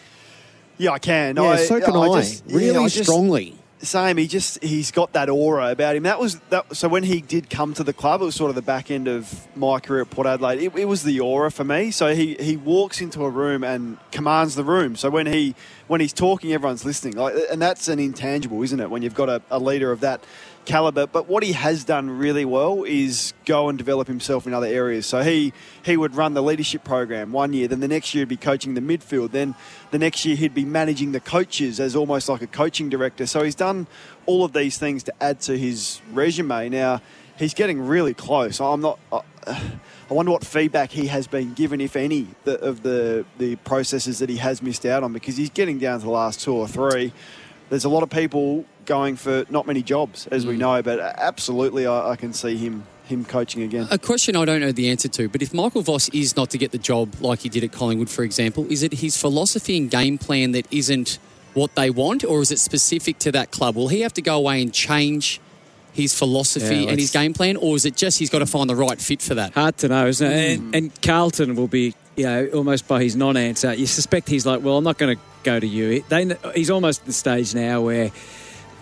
[0.79, 1.37] Yeah, I can.
[1.37, 2.21] Yeah, I, so can I.
[2.21, 3.59] just- yeah, really I just- strongly.
[3.83, 4.17] same.
[4.17, 6.05] He just he's got that aura about him.
[6.05, 6.75] That was that.
[6.75, 9.09] So when he did come to the club, it was sort of the back end
[9.09, 10.63] of my career at Port Adelaide.
[10.63, 11.91] It, it was the aura for me.
[11.91, 14.97] So he he walks into a room and commands the room.
[14.97, 15.55] So when he
[15.89, 17.17] when he's talking, everyone's listening.
[17.17, 18.89] Like, and that's an intangible, isn't it?
[18.91, 20.23] When you've got a, a leader of that
[20.69, 21.07] caliber.
[21.07, 25.07] But what he has done really well is go and develop himself in other areas.
[25.07, 25.53] So he
[25.85, 28.75] he would run the leadership program one year, then the next year he'd be coaching
[28.75, 29.55] the midfield, then
[29.91, 33.27] the next year he'd be managing the coaches as almost like a coaching director.
[33.27, 33.87] So he's done
[34.27, 36.69] all of these things to add to his resume.
[36.69, 37.01] Now
[37.39, 38.61] he's getting really close.
[38.61, 38.99] I'm not.
[40.11, 44.21] I wonder what feedback he has been given, if any, the, of the the processes
[44.21, 46.67] that he has missed out on, because he's getting down to the last two or
[46.67, 47.13] three.
[47.69, 50.61] There's a lot of people going for not many jobs, as we hmm.
[50.61, 53.89] know, but absolutely, I, I can see him him coaching again.
[53.91, 56.59] A question I don't know the answer to, but if Michael Voss is not to
[56.59, 59.91] get the job like he did at Collingwood, for example, is it his philosophy and
[59.91, 61.19] game plan that isn't
[61.55, 63.77] what they want, or is it specific to that club?
[63.77, 65.41] Will he have to go away and change
[65.93, 68.69] his philosophy Yeah, and his game plan, or is it just he's got to find
[68.69, 69.55] the right fit for that?
[69.55, 70.61] Hard to know, isn't it?
[70.61, 70.65] Mm.
[70.65, 74.63] And, and Carlton will be, you know, almost by his non-answer, you suspect he's like,
[74.63, 76.05] well, I'm not going to go to you.
[76.09, 78.11] They, he's almost at the stage now where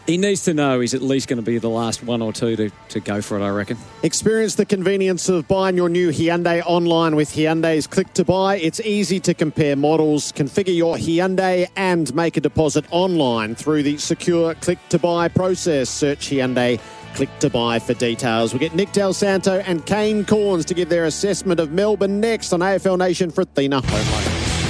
[0.07, 2.55] he needs to know he's at least going to be the last one or two
[2.55, 3.77] to, to go for it, I reckon.
[4.05, 8.57] Experience the convenience of buying your new Hyundai online with Hyundai's Click to Buy.
[8.59, 13.99] It's easy to compare models, configure your Hyundai, and make a deposit online through the
[13.99, 15.91] secure Click to Buy process.
[15.91, 16.81] Search Hyundai
[17.17, 18.53] Click to Buy for details.
[18.53, 22.53] We get Nick Dal Santo and Kane Cornes to give their assessment of Melbourne next
[22.53, 23.81] on AFL Nation for Athena.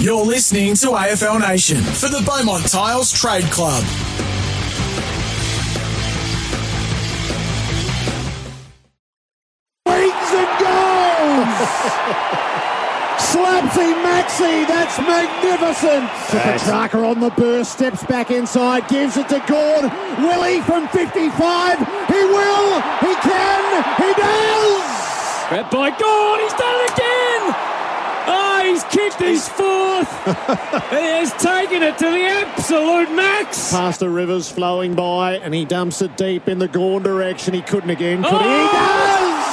[0.00, 3.82] You're listening to AFL Nation for the Beaumont Tiles Trade Club.
[14.26, 16.10] Maxi, that's magnificent.
[16.30, 19.84] Petrarca on the burst, steps back inside, gives it to Gord.
[20.18, 21.78] Willie from 55.
[21.78, 25.48] He will, he can, he does!
[25.48, 27.54] Grabbed by God, he's done it again!
[28.28, 30.10] Oh, he's kicked his fourth!
[30.90, 33.70] he has taken it to the absolute max!
[33.70, 37.54] Past the rivers flowing by, and he dumps it deep in the Gawn direction.
[37.54, 38.38] He couldn't again, could he?
[38.38, 38.72] He oh!
[38.72, 39.44] does!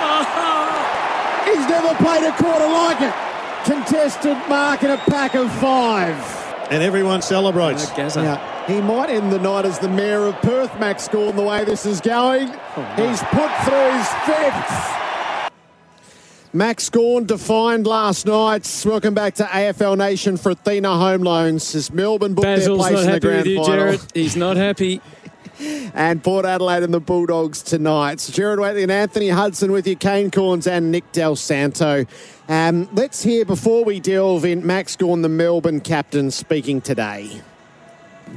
[0.00, 1.44] Ah.
[1.44, 3.28] He's never played a quarter like it.
[3.68, 6.16] Contested mark in a pack of five.
[6.70, 7.86] And everyone celebrates.
[7.90, 8.22] Oh, Gazza.
[8.22, 11.66] Now, he might end the night as the mayor of Perth, Max Gawn, the way
[11.66, 12.48] this is going.
[12.48, 15.52] Oh, He's put through his fifth.
[16.54, 18.84] Max Gawn defined last night.
[18.86, 21.74] Welcome back to AFL Nation for Athena Home Loans.
[21.74, 23.76] As Melbourne booked Basil's their place not in the happy grand with you, final.
[23.76, 24.00] Jared.
[24.14, 25.02] He's not happy.
[25.94, 28.20] and Port Adelaide and the Bulldogs tonight.
[28.20, 32.06] So Jared Whateley and Anthony Hudson with you, Kane Cornes and Nick Dal Santo.
[32.48, 37.42] Um, let's hear before we delve in Max Gawn, the Melbourne captain, speaking today.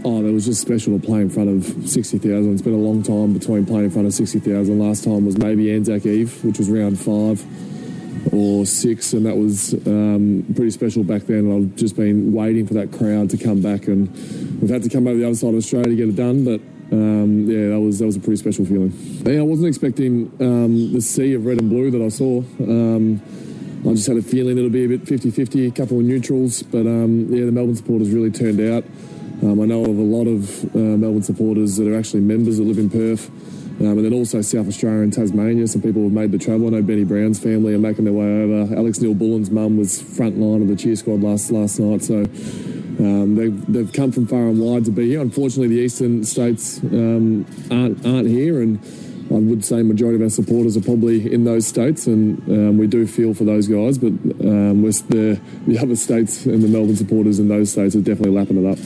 [0.04, 2.52] Oh, it was just special to play in front of 60,000.
[2.52, 4.78] It's been a long time between playing in front of 60,000.
[4.78, 7.42] Last time was maybe Anzac Eve, which was round five
[8.34, 11.50] or six, and that was um, pretty special back then.
[11.50, 14.12] And I've just been waiting for that crowd to come back, and
[14.60, 16.44] we've had to come over the other side of Australia to get it done.
[16.44, 16.60] But
[16.92, 18.92] um, yeah, that was that was a pretty special feeling.
[19.26, 22.40] Yeah, I wasn't expecting um, the sea of red and blue that I saw.
[22.60, 23.22] Um,
[23.82, 26.86] I just had a feeling it'll be a bit 50-50, a couple of neutrals, but
[26.86, 28.84] um, yeah, the Melbourne supporters really turned out.
[29.42, 32.64] Um, I know of a lot of uh, Melbourne supporters that are actually members that
[32.64, 33.30] live in Perth,
[33.80, 35.68] um, and then also South Australia and Tasmania.
[35.68, 36.68] Some people have made the travel.
[36.68, 38.76] I know Benny Brown's family are making their way over.
[38.76, 43.34] Alex Neal-Bullen's mum was front line of the cheer squad last last night, so um,
[43.34, 45.22] they've, they've come from far and wide to be here.
[45.22, 48.80] Unfortunately, the eastern states um, aren't aren't here, and
[49.32, 52.88] I would say majority of our supporters are probably in those states, and um, we
[52.88, 53.98] do feel for those guys.
[53.98, 54.12] But
[54.46, 58.64] um, the the other states and the Melbourne supporters in those states are definitely lapping
[58.64, 58.80] it up.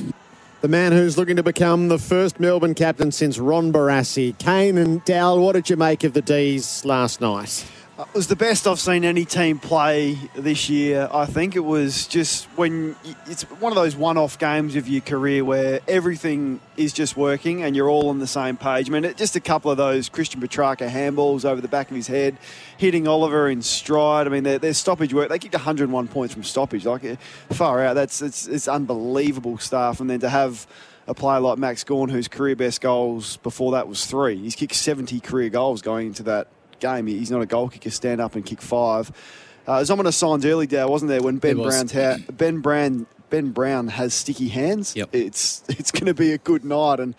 [0.62, 4.38] The man who's looking to become the first Melbourne captain since Ron Barassi.
[4.40, 7.66] Kane and Dal, what did you make of the D's last night?
[7.98, 11.08] It was the best I've seen any team play this year.
[11.14, 15.46] I think it was just when it's one of those one-off games of your career
[15.46, 18.90] where everything is just working and you're all on the same page.
[18.90, 22.08] I mean, just a couple of those Christian Petrarca handballs over the back of his
[22.08, 22.36] head,
[22.78, 24.28] hitting Oliver in stride.
[24.28, 25.30] I mean, their, their stoppage work.
[25.30, 26.86] They kicked 101 points from stoppage.
[26.86, 27.16] Like eh,
[27.52, 27.94] far out.
[27.94, 30.02] That's it's, it's unbelievable stuff.
[30.02, 30.68] And then to have
[31.08, 34.36] a player like Max Gawn, whose career best goals before that was three.
[34.36, 36.50] He's kicked 70 career goals going into that
[36.86, 37.08] game.
[37.08, 37.90] He's not a goal kicker.
[37.90, 39.12] Stand up and kick five.
[39.68, 43.88] Uh, ominous signs early, Dal, wasn't there, when Ben Brown's ha- Ben Brown Ben Brown
[43.88, 44.96] has sticky hands.
[44.96, 45.10] Yep.
[45.14, 47.16] It's it's going to be a good night, and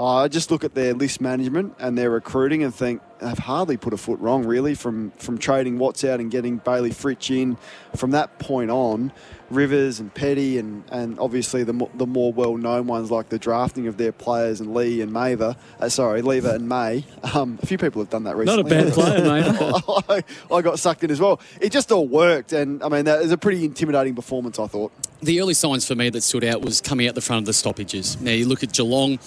[0.00, 3.92] I just look at their list management and their recruiting and think they've hardly put
[3.92, 7.56] a foot wrong, really, from, from trading Watts out and getting Bailey Fritsch in.
[7.96, 9.12] From that point on,
[9.50, 13.86] Rivers and Petty and, and obviously the, mo- the more well-known ones like the drafting
[13.86, 17.04] of their players and Lee and Maver, uh, sorry, Lever and May.
[17.34, 18.62] Um, a few people have done that recently.
[18.62, 19.20] Not a bad player,
[19.52, 20.04] Maver.
[20.50, 21.40] I, I got sucked in as well.
[21.60, 24.58] It just all worked, and I mean that was a pretty intimidating performance.
[24.58, 24.92] I thought.
[25.20, 27.52] The early signs for me that stood out was coming out the front of the
[27.52, 28.20] stoppages.
[28.20, 29.18] Now you look at Geelong.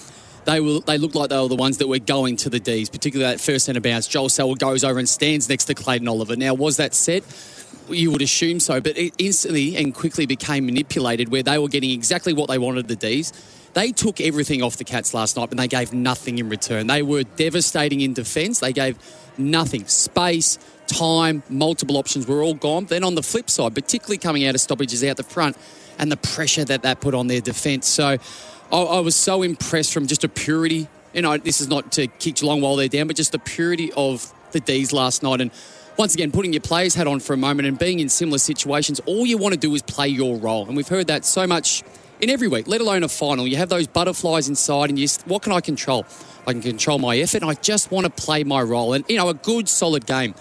[0.44, 2.88] They were, they looked like they were the ones that were going to the D's,
[2.88, 4.08] particularly that first centre bounce.
[4.08, 6.34] Joel Selwood goes over and stands next to Clayton Oliver.
[6.34, 7.22] Now, was that set?
[7.92, 11.90] You would assume so, but it instantly and quickly became manipulated where they were getting
[11.90, 13.32] exactly what they wanted the D's.
[13.74, 16.86] They took everything off the Cats last night, but they gave nothing in return.
[16.86, 18.60] They were devastating in defence.
[18.60, 18.98] They gave
[19.38, 19.86] nothing.
[19.86, 22.84] Space, time, multiple options were all gone.
[22.84, 25.56] Then on the flip side, particularly coming out of stoppages out the front,
[25.98, 27.86] and the pressure that that put on their defence.
[27.86, 28.16] So
[28.72, 30.88] I, I was so impressed from just a purity.
[31.12, 33.92] You know, this is not to kick Geelong while they're down, but just the purity
[33.92, 35.40] of the D's last night.
[35.40, 35.50] And
[36.02, 38.98] once again, putting your players hat on for a moment and being in similar situations,
[39.06, 40.66] all you want to do is play your role.
[40.66, 41.84] And we've heard that so much
[42.20, 43.46] in every week, let alone a final.
[43.46, 46.04] You have those butterflies inside, and you, what can I control?
[46.44, 48.94] I can control my effort, and I just want to play my role.
[48.94, 50.34] And, you know, a good, solid game.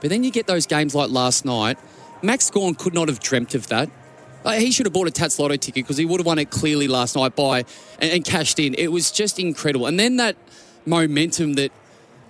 [0.00, 1.78] But then you get those games like last night.
[2.20, 3.90] Max Gawn could not have dreamt of that.
[4.44, 6.50] Uh, he should have bought a Tats Lotto ticket because he would have won it
[6.50, 7.58] clearly last night by
[8.00, 8.74] and, and cashed in.
[8.74, 9.86] It was just incredible.
[9.86, 10.34] And then that
[10.84, 11.70] momentum that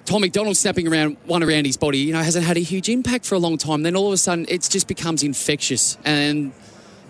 [0.05, 3.25] Tom McDonald snapping around one around his body, you know, hasn't had a huge impact
[3.25, 3.83] for a long time.
[3.83, 6.53] Then all of a sudden, it just becomes infectious, and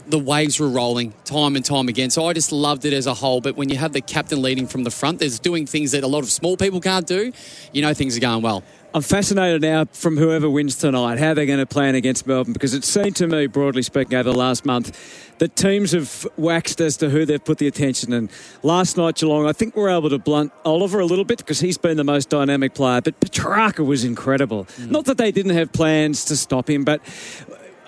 [0.06, 2.10] the waves were rolling time and time again.
[2.10, 3.40] So I just loved it as a whole.
[3.40, 6.06] But when you have the captain leading from the front, there's doing things that a
[6.06, 7.32] lot of small people can't do.
[7.72, 8.62] You know, things are going well.
[8.92, 12.74] I'm fascinated now from whoever wins tonight, how they're going to plan against Melbourne, because
[12.74, 16.96] it seemed to me, broadly speaking, over the last month, that teams have waxed as
[16.98, 18.30] to who they've put the attention in.
[18.62, 21.78] Last night, Geelong, I think we're able to blunt Oliver a little bit because he's
[21.78, 24.66] been the most dynamic player, but Petracca was incredible.
[24.78, 27.00] Not that they didn't have plans to stop him, but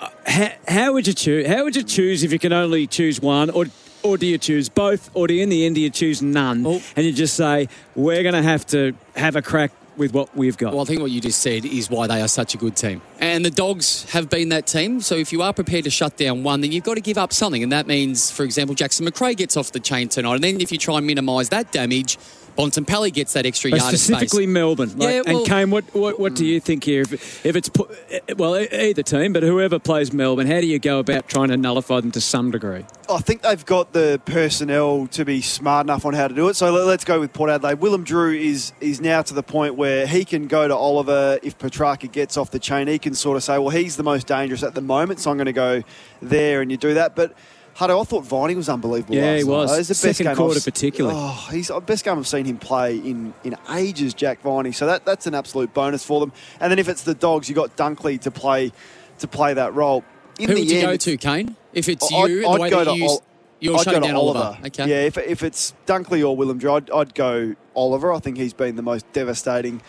[0.01, 1.47] uh, how, how would you choose?
[1.47, 3.67] How would you choose if you can only choose one, or
[4.03, 6.65] or do you choose both, or do you, in the end do you choose none,
[6.95, 10.57] and you just say we're going to have to have a crack with what we've
[10.57, 10.73] got?
[10.73, 13.03] Well, I think what you just said is why they are such a good team.
[13.21, 15.01] And the Dogs have been that team.
[15.01, 17.33] So if you are prepared to shut down one, then you've got to give up
[17.33, 17.63] something.
[17.63, 20.35] And that means, for example, Jackson Macrae gets off the chain tonight.
[20.35, 22.19] And then if you try and minimise that damage,
[22.57, 24.49] Bontempelli gets that extra But yard of specifically space.
[24.55, 24.99] Melbourne.
[24.99, 27.03] Like, Yeah, well- and Kane, what, what what do you think here?
[27.03, 27.89] If, if it's pu-
[28.37, 32.01] well, either team, but whoever plays Melbourne, how do you go about trying to nullify
[32.01, 32.85] them to some degree?
[33.09, 36.57] I think they've got the personnel to be smart enough on how to do it.
[36.57, 37.75] So let- let's go with Port Adelaide.
[37.81, 41.59] Willem Drew is is now to the point where he can go to Oliver if
[41.59, 42.89] Petracca gets off the chain.
[42.89, 45.37] He can sort of say, well, he's the most dangerous at the moment, so I'm
[45.37, 45.83] going to go
[46.23, 47.15] there, and you do that.
[47.15, 47.33] But
[47.77, 49.15] Hutto, I thought Viney was unbelievable.
[49.17, 49.53] Yeah, last he night.
[49.53, 49.73] was.
[49.73, 51.17] It was the best Second game quarter I've particularly.
[51.19, 54.73] Oh, he's the best game I've seen him play in, in ages, Jack Viney.
[54.73, 56.33] So that, that's an absolute bonus for them.
[56.61, 58.73] And then if it's the Dogs, you've got Dunkley to play
[59.19, 60.05] to play that role.
[60.39, 61.57] In Who would you end, go to, Kane?
[61.73, 63.25] If it's I'd- you, I'd go to you use, Ol-
[63.61, 64.59] you're I'd shutting go to down Oliver.
[64.67, 64.89] Okay.
[64.89, 68.13] Yeah, if, if it's Dunkley or Willem Drew, I'd, I'd go Oliver.
[68.13, 69.81] I think he's been the most devastating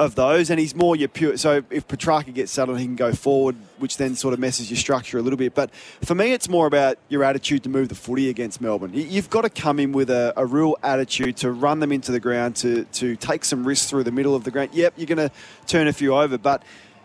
[0.00, 1.36] of those, and he's more your pure.
[1.36, 4.78] So if Petracca gets settled, he can go forward, which then sort of messes your
[4.78, 5.54] structure a little bit.
[5.54, 5.70] But
[6.02, 8.92] for me, it's more about your attitude to move the footy against Melbourne.
[8.94, 12.10] You- You've got to come in with a, a real attitude to run them into
[12.12, 14.70] the ground, to to take some risks through the middle of the ground.
[14.72, 15.30] Yep, you're going to
[15.66, 16.62] turn a few over, but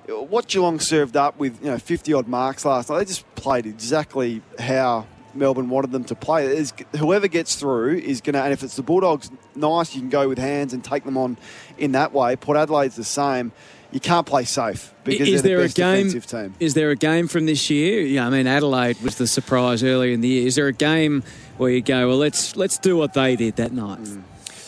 [0.08, 3.66] what Geelong served up with you know 50 odd marks last night, they just played
[3.66, 5.06] exactly how
[5.36, 6.46] Melbourne wanted them to play.
[6.48, 10.10] Is whoever gets through is going to, and if it's the Bulldogs, nice, you can
[10.10, 11.38] go with hands and take them on
[11.78, 12.36] in that way.
[12.36, 13.52] Port Adelaide's the same.
[13.92, 16.08] You can't play safe because is they're there the a best game?
[16.08, 16.56] defensive team.
[16.60, 18.02] Is there a game from this year?
[18.02, 20.48] Yeah, I mean Adelaide was the surprise earlier in the year.
[20.48, 21.24] Is there a game
[21.58, 24.00] where you go, well, let's let's do what they did that night?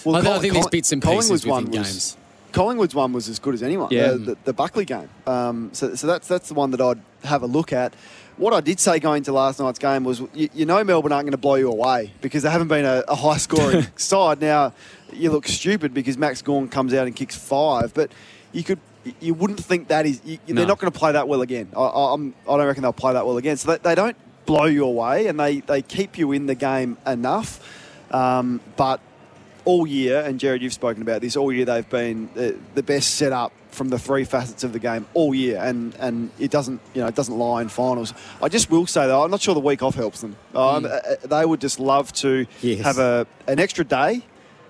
[0.05, 2.17] Well, I, I think there's bits and pieces Collingwood's within one was- games.
[2.53, 3.89] Collingwood's one was as good as anyone.
[3.91, 4.11] Yeah.
[4.11, 5.09] The, the, the Buckley game.
[5.27, 7.93] Um, so, so that's that's the one that I'd have a look at.
[8.37, 11.25] What I did say going to last night's game was, you, you know, Melbourne aren't
[11.25, 14.39] going to blow you away because they haven't been a, a high scoring side.
[14.39, 14.73] Now,
[15.11, 18.11] you look stupid because Max Gawn comes out and kicks five, but
[18.51, 18.79] you could.
[19.21, 20.19] You wouldn't think that is.
[20.25, 20.55] You, No.
[20.55, 21.69] They're not going to play that well again.
[21.75, 23.55] I, I'm, I don't reckon they'll play that well again.
[23.55, 26.97] So they, they don't blow you away, and they, they keep you in the game
[27.07, 27.61] enough.
[28.11, 28.99] Um, but
[29.63, 31.63] all year, and Jared, you've spoken about this all year.
[31.65, 35.33] They've been the, the best set up from the three facets of the game all
[35.33, 38.13] year, and, and it doesn't you know it doesn't lie in finals.
[38.41, 40.35] I just will say though, I'm not sure the week off helps them.
[40.53, 42.83] Um, uh, they would just love to Yes.
[42.83, 44.23] have a an extra day,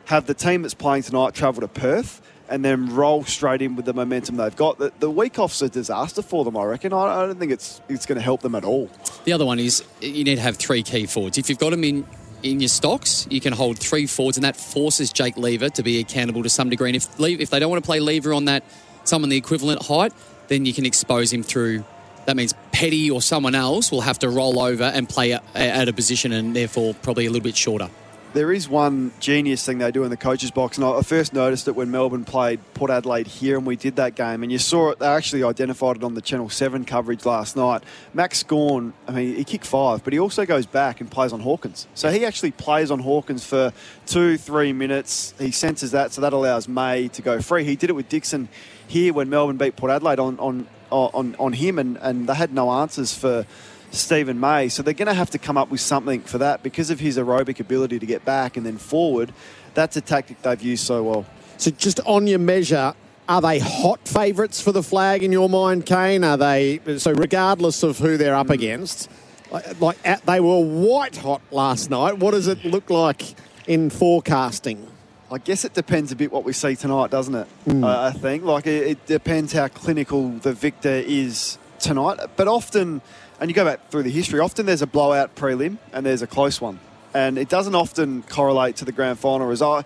[0.06, 2.22] have the team that's playing tonight travel to Perth.
[2.50, 4.78] And then roll straight in with the momentum they've got.
[4.78, 6.94] The, the week off's a disaster for them, I reckon.
[6.94, 8.90] I, I don't think it's it's going to help them at all.
[9.26, 11.38] The other one is you need to have three key forwards.
[11.38, 12.06] If you've got them in
[12.44, 16.00] in your stocks, you can hold three forwards, and that forces Jake Lever to be
[16.00, 16.88] accountable to some degree.
[16.88, 18.64] And if if they don't want to play Lever on that
[19.08, 20.14] someone the equivalent height,
[20.48, 21.84] then you can expose him through.
[22.26, 25.94] That means Petty or someone else will have to roll over and play at a
[25.94, 27.90] position, and therefore probably a little bit shorter.
[28.34, 31.68] There is one genius thing they do in the coaches box, and I first noticed
[31.68, 34.92] it when Melbourne played Port Adelaide here, and we did that game, and you saw
[34.92, 35.00] it.
[35.00, 37.84] They actually identified it on the Channel Seven coverage last night.
[38.14, 41.40] Max Gawn, I mean, he kicked five, but he also goes back and plays on
[41.40, 41.88] Hawkins.
[41.96, 43.74] So he actually plays on Hawkins for
[44.06, 45.34] two, three minutes.
[45.40, 47.64] He senses that, so that allows May to go free.
[47.64, 48.50] He did it with Dixon
[48.88, 52.54] here when Melbourne beat Port Adelaide on on on, on him, and, and they had
[52.54, 53.46] no answers for
[53.92, 54.70] Steven May.
[54.70, 57.18] So they're going to have to come up with something for that because of his
[57.18, 59.34] aerobic ability to get back and then forward.
[59.74, 61.26] That's a tactic they've used so well.
[61.58, 62.94] So just on your measure,
[63.30, 66.24] are they hot favourites for the flag in your mind, Kane?
[66.24, 69.10] Are they so regardless of who they're up against?
[69.52, 72.18] Like, like they were white hot last night.
[72.18, 73.36] What does it look like
[73.68, 74.88] in forecasting?
[75.30, 77.48] I guess it depends a bit what we see tonight, doesn't it?
[77.66, 77.86] Mm.
[77.86, 82.20] I think like it, it depends how clinical the victor is tonight.
[82.38, 83.02] But often
[83.40, 86.28] and you go back through the history, often there's a blowout prelim and there's a
[86.28, 86.80] close one.
[87.14, 89.50] And it doesn't often correlate to the grand final.
[89.52, 89.84] As I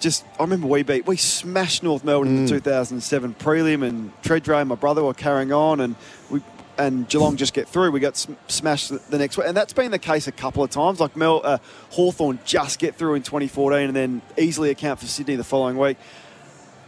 [0.00, 2.38] just, I remember we beat, we smashed North Melbourne mm.
[2.38, 2.64] in the mm.
[2.64, 5.96] 2007 prelim, and Tredrea and my brother were carrying on, and
[6.30, 6.42] we
[6.78, 7.90] and Geelong just get through.
[7.90, 8.16] We got
[8.48, 11.00] smashed the next week, and that's been the case a couple of times.
[11.00, 11.58] Like Mel uh,
[11.90, 15.98] Hawthorn just get through in 2014, and then easily account for Sydney the following week.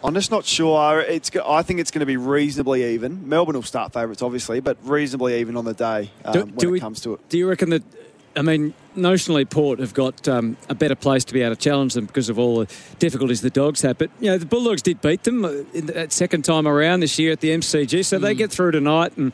[0.04, 1.00] I'm just not sure.
[1.00, 1.30] It's.
[1.34, 3.26] I think it's going to be reasonably even.
[3.26, 6.68] Melbourne will start favourites, obviously, but reasonably even on the day um, do, when do
[6.68, 7.28] it we, comes to it.
[7.30, 7.82] Do you reckon that?
[8.36, 11.94] I mean, notionally, Port have got um, a better place to be able to challenge
[11.94, 13.96] them because of all the difficulties the Dogs have.
[13.96, 17.18] But you know, the Bulldogs did beat them uh, in that second time around this
[17.18, 18.22] year at the MCG, so mm.
[18.22, 19.16] they get through tonight.
[19.16, 19.32] And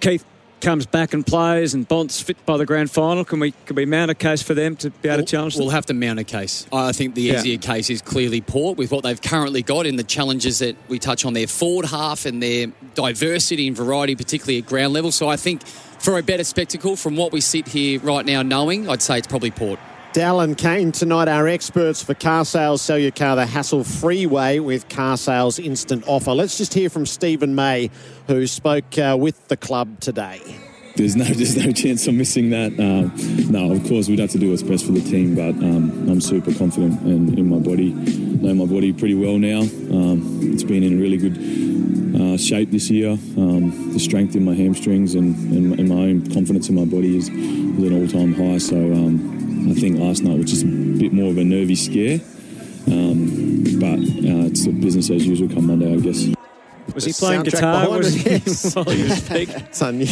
[0.00, 0.24] Keath
[0.62, 3.84] comes back and plays and Bont's fit by the grand final, can we can we
[3.84, 5.64] mount a case for them to be able we'll, to challenge them?
[5.64, 6.66] We'll have to mount a case.
[6.72, 7.58] I think the easier yeah.
[7.58, 11.24] case is clearly Port with what they've currently got in the challenges that we touch
[11.26, 15.12] on their forward half and their diversity and variety, particularly at ground level.
[15.12, 18.88] So I think for a better spectacle from what we sit here right now knowing,
[18.88, 19.78] I'd say it's probably Port.
[20.12, 22.82] Dallin Kane tonight, our experts for car sales.
[22.82, 26.32] Sell your car the hassle free way with car sales instant offer.
[26.32, 27.88] Let's just hear from Steven May,
[28.26, 30.42] who spoke uh, with the club today.
[30.94, 32.72] There's no, there's no chance of missing that.
[32.72, 33.10] Uh,
[33.50, 36.20] no, of course we'd have to do what's best for the team, but um, I'm
[36.20, 37.92] super confident in, in, my body.
[37.92, 39.60] Know my body pretty well now.
[39.60, 41.36] Um, it's been in really good
[42.20, 43.10] uh, shape this year.
[43.10, 47.16] Um, the strength in my hamstrings and, and, and, my own confidence in my body
[47.16, 48.58] is, is an all-time high.
[48.58, 52.20] So um, I think last night was just a bit more of a nervy scare.
[52.86, 56.41] Um, but uh, it's a business as usual come Monday, I guess.
[56.94, 57.88] Was he playing guitar?
[57.88, 58.38] Was he,
[58.74, 60.02] while he was It's an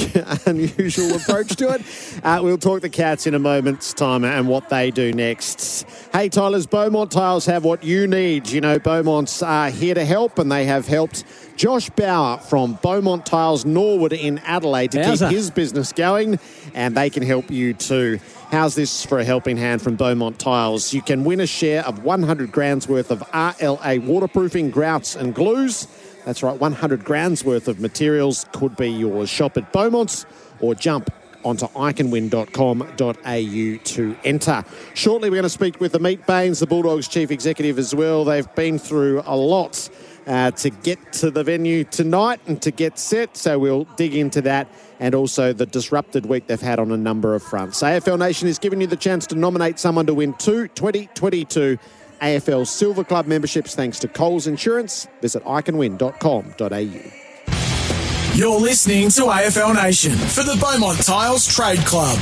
[0.47, 1.83] unusual approach to it.
[2.25, 5.87] Uh, we'll talk the Cats in a moment's time and what they do next.
[6.13, 8.49] Hey, Tyler's Beaumont Tiles have what you need.
[8.49, 11.25] You know, Beaumont's are here to help, and they have helped
[11.57, 15.29] Josh Bauer from Beaumont Tiles Norwood in Adelaide to Bowser.
[15.29, 16.39] keep his business going,
[16.75, 18.19] and they can help you too.
[18.51, 20.93] How's this for a helping hand from Beaumont Tiles?
[20.93, 25.87] You can win a share of 100 grams worth of RLA waterproofing, grouts, and glues.
[26.31, 29.29] That's right, 100 grams worth of materials could be yours.
[29.29, 30.27] Shop at Beaumont's
[30.61, 31.11] or jump
[31.45, 34.65] onto icanwin.com.au to enter.
[34.95, 38.25] Shortly, we're going to speak with the Meat Bains, the Bulldogs chief executive as well.
[38.25, 39.91] They've been through a lot
[40.29, 44.41] uh, to get to the venue tonight and to get set, so we'll dig into
[44.43, 44.69] that
[45.01, 47.83] and also the disrupted week they've had on a number of fronts.
[47.83, 51.77] AFL Nation is giving you the chance to nominate someone to win two 2022
[52.21, 55.09] AFL Silver Club memberships thanks to Coles Insurance.
[55.21, 58.37] Visit icanwin.com.au.
[58.37, 62.19] You're listening to AFL Nation for the Beaumont Tiles Trade Club.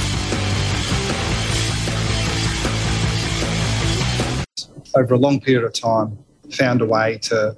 [4.97, 6.19] Over a long period of time,
[6.51, 7.57] found a way to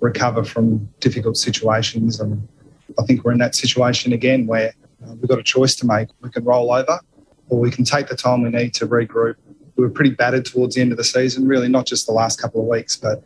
[0.00, 2.46] recover from difficult situations and
[2.98, 4.72] I think we're in that situation again where
[5.04, 6.08] uh, we've got a choice to make.
[6.20, 6.98] We can roll over
[7.48, 9.36] or we can take the time we need to regroup.
[9.80, 12.38] We were pretty battered towards the end of the season, really not just the last
[12.38, 13.24] couple of weeks, but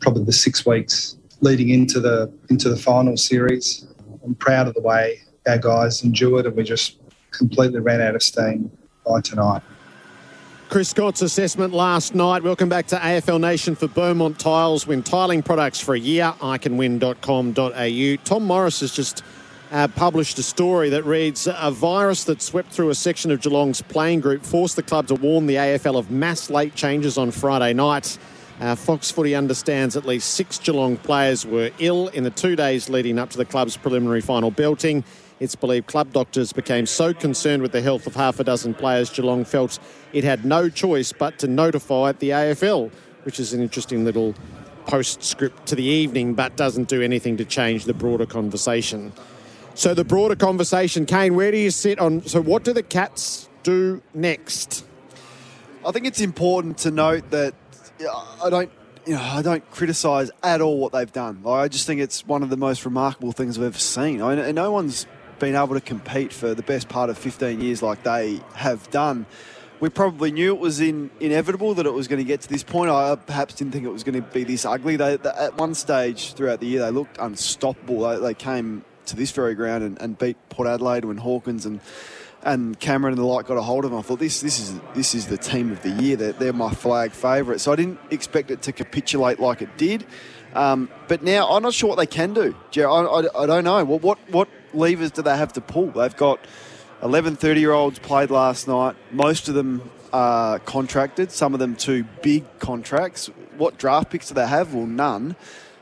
[0.00, 3.86] probably the six weeks leading into the into the final series.
[4.24, 6.96] I'm proud of the way our guys endured and we just
[7.32, 8.70] completely ran out of steam
[9.06, 9.60] by tonight.
[10.70, 12.42] Chris Scott's assessment last night.
[12.42, 14.86] Welcome back to AFL Nation for Beaumont Tiles.
[14.86, 16.32] Win tiling products for a year.
[16.40, 18.24] icanwin.com.au.
[18.24, 19.22] Tom Morris has just
[19.70, 23.82] uh, published a story that reads A virus that swept through a section of Geelong's
[23.82, 27.72] playing group forced the club to warn the AFL of mass late changes on Friday
[27.72, 28.18] night.
[28.60, 32.90] Uh, Fox Footy understands at least six Geelong players were ill in the two days
[32.90, 35.02] leading up to the club's preliminary final belting.
[35.38, 39.08] It's believed club doctors became so concerned with the health of half a dozen players,
[39.08, 39.78] Geelong felt
[40.12, 42.90] it had no choice but to notify the AFL,
[43.22, 44.34] which is an interesting little
[44.86, 49.12] postscript to the evening, but doesn't do anything to change the broader conversation.
[49.74, 52.26] So, the broader conversation, Kane, where do you sit on?
[52.26, 54.84] So, what do the Cats do next?
[55.86, 57.54] I think it's important to note that
[58.42, 58.70] I don't
[59.06, 61.42] you know, I don't criticise at all what they've done.
[61.46, 64.22] I just think it's one of the most remarkable things I've ever seen.
[64.22, 65.06] I mean, no one's
[65.38, 69.26] been able to compete for the best part of 15 years like they have done.
[69.80, 72.62] We probably knew it was in, inevitable that it was going to get to this
[72.62, 72.90] point.
[72.90, 74.96] I perhaps didn't think it was going to be this ugly.
[74.96, 78.00] They, they, at one stage throughout the year, they looked unstoppable.
[78.00, 81.80] They, they came to this very ground and, and beat Port Adelaide when Hawkins and
[82.42, 84.00] and Cameron and the like got a hold of them.
[84.00, 86.16] I thought this this is this is the team of the year.
[86.16, 87.60] They're, they're my flag favourite.
[87.60, 90.06] So I didn't expect it to capitulate like it did.
[90.54, 92.54] Um, but now I'm not sure what they can do.
[92.76, 93.84] I, I, I don't know.
[93.84, 95.86] Well, what what levers do they have to pull?
[95.90, 96.40] They've got
[97.02, 98.96] 11 30 year olds played last night.
[99.10, 101.30] Most of them are contracted.
[101.30, 103.28] Some of them to big contracts.
[103.56, 104.74] What draft picks do they have?
[104.74, 105.36] Well, none.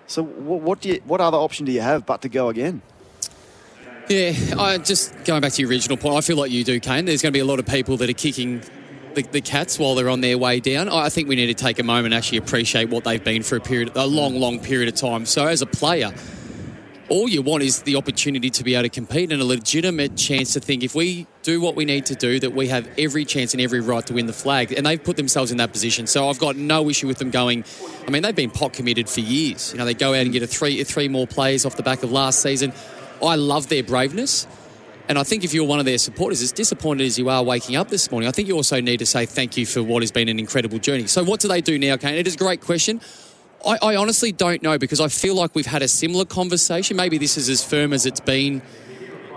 [0.07, 2.83] So what, what do you, what other option do you have but to go again?
[4.09, 7.05] Yeah, I just going back to your original point, I feel like you do, Kane.
[7.05, 8.63] There's going to be a lot of people that are kicking
[9.13, 10.89] the, the, Cats while they're on their way down.
[10.89, 13.57] I think we need to take a moment and actually appreciate what they've been for
[13.57, 15.27] a period, a long, long period of time.
[15.27, 16.15] So as a player,
[17.11, 20.55] all you want is the opportunity to be able to compete and a legitimate chance
[20.55, 23.53] to think if we do what we need to do, that we have every chance
[23.53, 24.73] and every right to win the flag.
[24.73, 26.07] And they've put themselves in that position.
[26.07, 27.65] So I've got no issue with them going.
[28.07, 29.73] I mean, they've been pot committed for years.
[29.73, 32.03] You know, they go out and get a three, three more players off the back
[32.03, 32.73] of last season.
[33.23, 34.47] I love their braveness.
[35.09, 37.77] And I think if you're one of their supporters, as disappointed as you are waking
[37.77, 40.13] up this morning, I think you also need to say thank you for what has
[40.13, 41.07] been an incredible journey.
[41.07, 42.17] So, what do they do now, Kane?
[42.17, 43.01] It is a great question.
[43.67, 46.97] I, I honestly don't know because I feel like we've had a similar conversation.
[46.97, 48.61] Maybe this is as firm as it's been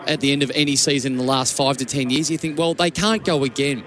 [0.07, 2.29] at the end of any season in the last five to ten years.
[2.29, 3.83] You think, well, they can't go again.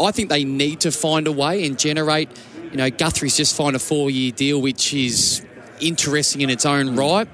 [0.00, 2.30] I think they need to find a way and generate.
[2.70, 5.44] You know, Guthrie's just signed a four year deal, which is
[5.80, 7.28] interesting in its own right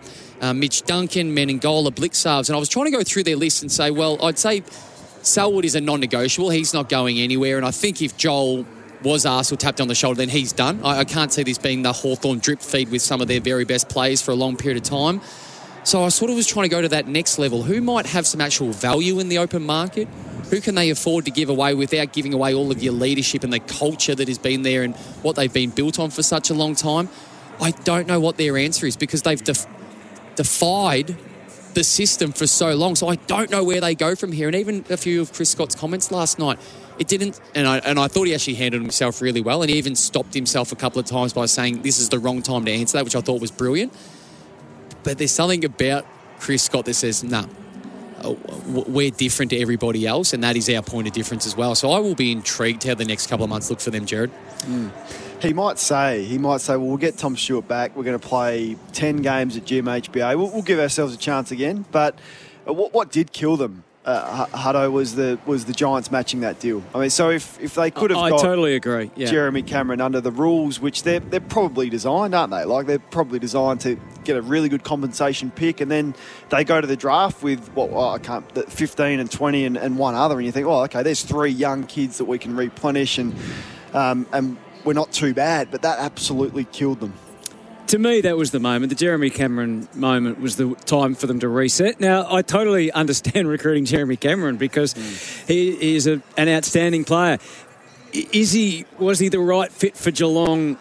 [0.45, 2.49] uh, Mitch Duncan, Menegola, Blicavs.
[2.49, 4.63] And I was trying to go through their list and say, well, I'd say
[5.23, 6.51] Selwood is a non negotiable.
[6.51, 7.57] He's not going anywhere.
[7.57, 8.67] And I think if Joel
[9.03, 10.81] was asked or tapped on the shoulder, then he's done.
[10.85, 13.65] I, I can't see this being the Hawthorn drip feed with some of their very
[13.65, 15.23] best players for a long period of time.
[15.83, 17.63] So I sort of was trying to go to that next level.
[17.63, 20.09] Who might have some actual value in the open market?
[20.51, 23.53] Who can they afford to give away without giving away all of your leadership and
[23.53, 26.55] the culture that has been there and what they've been built on for such a
[26.55, 27.09] long time?
[27.61, 29.67] I don't know what their answer is because they've def-
[30.37, 31.17] defied
[31.75, 32.95] the system for so long.
[32.95, 34.47] So I don't know where they go from here.
[34.49, 36.59] And even a few of Chris Scott's comments last night,
[36.99, 37.41] it didn't.
[37.55, 39.63] And I, and I thought he actually handled himself really well.
[39.63, 42.43] And he even stopped himself a couple of times by saying this is the wrong
[42.43, 43.93] time to answer that, which I thought was brilliant.
[45.03, 46.07] But there's something about
[46.39, 47.47] Chris Scott that says, nah,
[48.23, 48.35] uh,
[48.67, 51.75] we're different to everybody else, and that is our point of difference as well.
[51.75, 54.31] So I will be intrigued how the next couple of months look for them, Jared.
[54.61, 54.91] Mm
[55.45, 57.97] he might say, he might say, well, we'll get Tom Stewart back.
[57.97, 60.37] We're going to play 10 games at GMHBA.
[60.37, 61.85] We'll, we'll give ourselves a chance again.
[61.93, 62.19] But
[62.67, 66.61] uh, what, what did kill them, uh, Hutto, was the was the Giants matching that
[66.61, 66.83] deal.
[66.95, 69.11] I mean, so if, if they could have I, totally agree.
[69.17, 69.29] Yeah.
[69.29, 72.65] Jeremy Cameron under the rules, which they're, they're probably designed, aren't they?
[72.65, 76.15] Like, they're probably designed to get a really good compensation pick, and then
[76.51, 79.99] they go to the draft with, what, well, I can't, 15 and 20 and, and
[79.99, 83.19] one other, and you think, oh, okay, there's three young kids that we can replenish
[83.19, 83.35] and
[83.95, 87.15] um, and we're not too bad, but that absolutely killed them.
[87.89, 88.91] To me, that was the moment.
[88.91, 92.01] The Jeremy Cameron moment was the time for them to reset.
[92.01, 95.47] Now, I totally understand recruiting Jeremy Cameron because mm.
[95.47, 97.39] he is a, an outstanding player.
[98.13, 98.87] Is he?
[98.99, 100.79] Was he the right fit for Geelong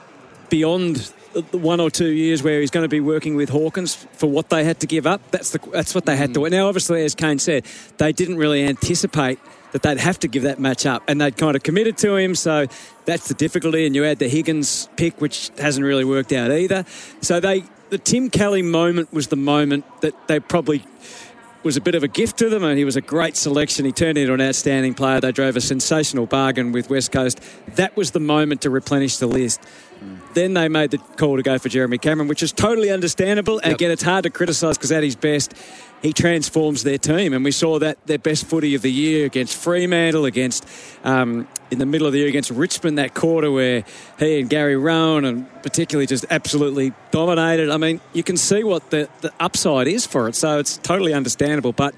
[0.50, 4.28] beyond the one or two years where he's going to be working with Hawkins for
[4.28, 5.20] what they had to give up?
[5.32, 6.42] That's the that's what they had to.
[6.42, 6.52] Mm.
[6.52, 7.66] Now, obviously, as Kane said,
[7.98, 9.40] they didn't really anticipate
[9.74, 12.36] that they'd have to give that match up, and they'd kind of committed to him.
[12.36, 12.68] So
[13.06, 13.86] that's the difficulty.
[13.86, 16.86] And you add the Higgins pick, which hasn't really worked out either.
[17.22, 20.86] So they, the Tim Kelly moment was the moment that they probably
[21.64, 23.86] was a bit of a gift to them, and he was a great selection.
[23.86, 25.20] He turned into an outstanding player.
[25.20, 27.40] They drove a sensational bargain with West Coast.
[27.76, 29.64] That was the moment to replenish the list.
[30.00, 30.16] Hmm.
[30.34, 33.60] Then they made the call to go for Jeremy Cameron, which is totally understandable.
[33.60, 33.76] And yep.
[33.76, 35.54] again, it's hard to criticise because at his best,
[36.04, 37.34] he transforms their team.
[37.34, 40.68] And we saw that their best footy of the year against Fremantle, against
[41.06, 43.86] um, in the middle of the year against Richmond, that quarter where
[44.20, 47.70] he and Gary Rohan and particularly just absolutely dominated.
[47.70, 50.36] I mean, you can see what the, the upside is for it.
[50.36, 51.72] So it's totally understandable.
[51.72, 51.96] But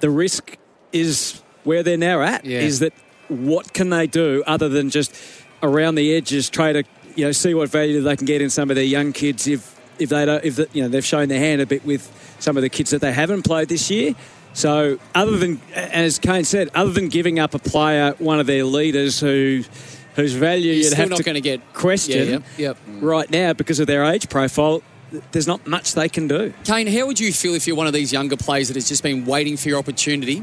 [0.00, 0.58] the risk
[0.92, 2.60] is where they're now at yeah.
[2.60, 2.92] is that
[3.28, 5.14] what can they do other than just
[5.62, 6.84] around the edges try to
[7.14, 9.77] you know see what value they can get in some of their young kids if
[9.98, 12.56] if they don't if the, you know they've shown their hand a bit with some
[12.56, 14.14] of the kids that they haven't played this year.
[14.54, 18.64] So, other than, as Kane said, other than giving up a player, one of their
[18.64, 19.62] leaders who
[20.16, 22.76] whose value You're you'd have not to going to get question Yeah, yep, yep.
[22.88, 23.02] Mm.
[23.02, 24.82] right now because of their age profile,
[25.30, 26.52] there's not much they can do.
[26.64, 29.04] Kane, how would you feel if you're one of these younger players that has just
[29.04, 30.42] been waiting for your opportunity?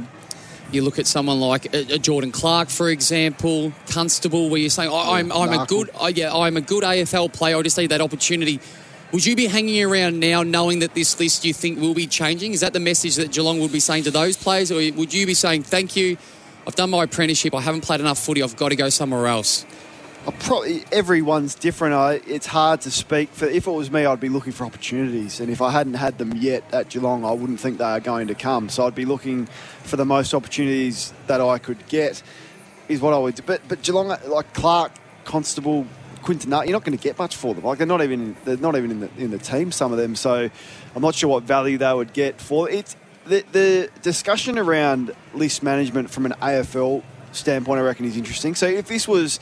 [0.72, 4.90] You look at someone like a, a Jordan Clark, for example, Constable, where you're saying,
[4.92, 7.58] I, I'm, I'm a good, I, yeah, I'm a good AFL player.
[7.58, 8.60] I just need that opportunity.
[9.12, 12.54] Would you be hanging around now, knowing that this list you think will be changing?
[12.54, 15.26] Is that the message that Geelong would be saying to those players, or would you
[15.26, 16.18] be saying, "Thank you,
[16.68, 17.54] I've done my apprenticeship.
[17.54, 18.42] I haven't played enough footy.
[18.44, 19.66] I've got to go somewhere else."
[20.28, 21.94] I probably everyone's different.
[21.94, 23.46] I, it's hard to speak for.
[23.46, 26.34] If it was me, I'd be looking for opportunities, and if I hadn't had them
[26.36, 28.70] yet at Geelong, I wouldn't think they are going to come.
[28.70, 29.46] So I'd be looking
[29.84, 32.24] for the most opportunities that I could get.
[32.90, 33.36] Is what I would.
[33.36, 33.44] do.
[33.46, 34.94] But but Geelong, like Clark,
[35.26, 35.86] Constable,
[36.26, 37.64] Quinton, you're not going to get much for them.
[37.64, 39.72] Like they're not even they're not even in the in the team.
[39.72, 40.16] Some of them.
[40.16, 40.50] So
[40.96, 42.96] I'm not sure what value they would get for it.
[43.28, 47.02] The, the discussion around list management from an AFL
[47.32, 48.56] standpoint, I reckon, is interesting.
[48.56, 49.40] So if this was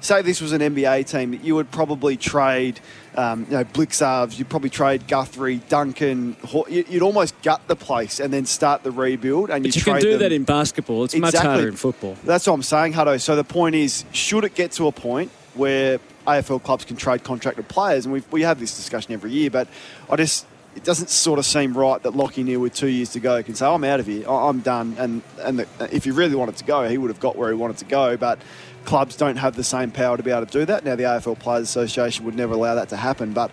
[0.00, 2.80] say this was an NBA team, you would probably trade,
[3.16, 6.36] um, you know, Blicavs, you'd probably trade Guthrie, Duncan.
[6.68, 9.50] You- You'd almost gut the place and then start the rebuild.
[9.50, 10.20] And But you trade can do them.
[10.20, 11.04] that in basketball.
[11.04, 11.50] It's much Exactly.
[11.50, 12.16] harder in football.
[12.24, 13.20] That's what I'm saying, Hutto.
[13.20, 15.98] So the point is, should it get to a point where
[16.38, 19.68] AFL clubs can trade contracted players, and we we have this discussion every year, but
[20.08, 23.20] I just it doesn't sort of seem right that Lachie Neale with two years to
[23.20, 26.10] go can say I'm out of here, I'm done, and and the, uh, if he
[26.10, 28.38] really wanted to go, he would have got where he wanted to go, but.
[28.86, 30.86] Clubs don't have the same power to be able to do that.
[30.86, 33.34] Now, the AFL Players Association would never allow that to happen.
[33.34, 33.50] But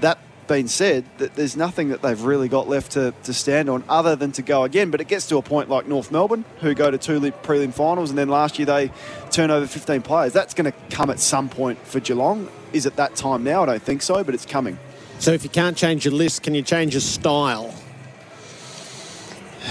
[0.00, 0.18] that
[0.48, 4.16] being said, that there's nothing that they've really got left to, to stand on other
[4.16, 4.90] than to go again.
[4.90, 7.72] But it gets to a point like North Melbourne, who go to two li- prelim
[7.72, 8.90] finals, and then last year they
[9.30, 10.32] turn over 15 players.
[10.32, 12.48] That's going to come at some point for Geelong.
[12.72, 13.62] Is it that time now?
[13.62, 14.78] I don't think so, but it's coming.
[15.18, 17.74] So if you can't change your list, can you change your style?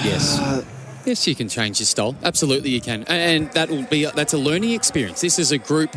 [0.03, 0.39] Yes.
[0.39, 0.63] Uh,
[1.05, 2.15] yes, you can change your style.
[2.23, 5.21] Absolutely, you can, and that will be that's a learning experience.
[5.21, 5.95] This is a group.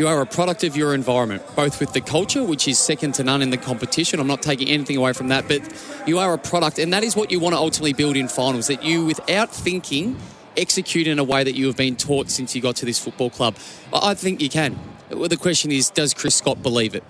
[0.00, 3.22] You are a product of your environment, both with the culture, which is second to
[3.22, 4.18] none in the competition.
[4.18, 5.60] I'm not taking anything away from that, but
[6.06, 8.68] you are a product, and that is what you want to ultimately build in finals.
[8.68, 10.16] That you, without thinking,
[10.56, 13.28] execute in a way that you have been taught since you got to this football
[13.28, 13.56] club.
[13.92, 14.78] I think you can.
[15.10, 17.04] Well, the question is, does Chris Scott believe it?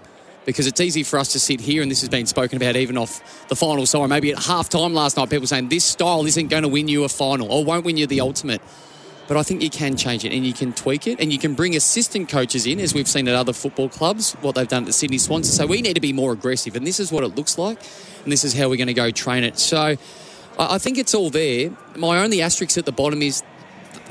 [0.47, 2.99] because it's easy for us to sit here, and this has been spoken about even
[2.99, 4.09] off the final side.
[4.09, 7.05] Maybe at half time last night, people saying this style isn't going to win you
[7.05, 8.61] a final or won't win you the ultimate.
[9.31, 11.55] But I think you can change it and you can tweak it and you can
[11.55, 14.87] bring assistant coaches in, as we've seen at other football clubs, what they've done at
[14.87, 16.75] the Sydney Swans, say we need to be more aggressive.
[16.75, 17.79] And this is what it looks like,
[18.25, 19.57] and this is how we're going to go train it.
[19.57, 19.97] So
[20.59, 21.71] I think it's all there.
[21.95, 23.45] My only asterisk at the bottom is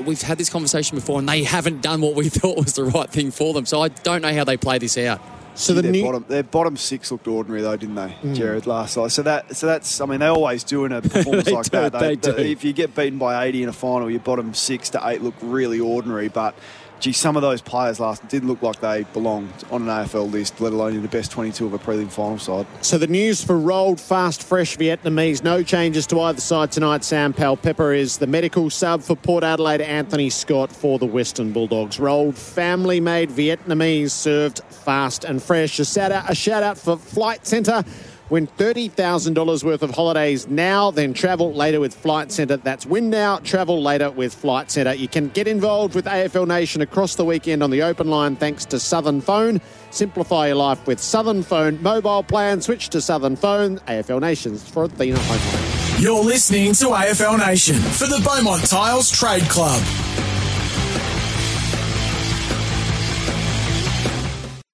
[0.06, 3.10] we've had this conversation before, and they haven't done what we thought was the right
[3.10, 3.66] thing for them.
[3.66, 5.20] So I don't know how they play this out.
[5.54, 8.34] So the their new- bottom, their bottom six looked ordinary though, didn't they, Mm.
[8.34, 8.66] Jared?
[8.66, 9.12] Last night.
[9.12, 10.00] So that, so that's.
[10.00, 11.92] I mean, they always do in a performance like do, that.
[11.98, 12.30] they do.
[12.36, 15.34] If you get beaten by 80 in a final, your bottom six to eight look
[15.42, 16.28] really ordinary.
[16.28, 16.54] But
[17.00, 20.60] gee, some of those players last didn't look like they belonged on an AFL list,
[20.60, 22.66] let alone in the best 22 of a prelim final side.
[22.82, 25.42] So the news for rolled, fast, fresh Vietnamese.
[25.42, 27.02] No changes to either side tonight.
[27.02, 29.80] Sam Pepper is the medical sub for Port Adelaide.
[29.80, 31.98] Anthony Scott for the Western Bulldogs.
[31.98, 35.78] Rolled, family-made Vietnamese, served fast and fresh.
[35.78, 37.84] A shout out, a shout out for Flight Centre.
[38.30, 42.56] Win $30,000 worth of holidays now, then travel later with Flight Centre.
[42.58, 44.94] That's win now, travel later with Flight Centre.
[44.94, 48.64] You can get involved with AFL Nation across the weekend on the open line thanks
[48.66, 49.60] to Southern Phone.
[49.90, 52.60] Simplify your life with Southern Phone mobile plan.
[52.60, 53.78] Switch to Southern Phone.
[53.88, 56.00] AFL Nations for Athena Home.
[56.00, 59.82] You're listening to AFL Nation for the Beaumont Tiles Trade Club.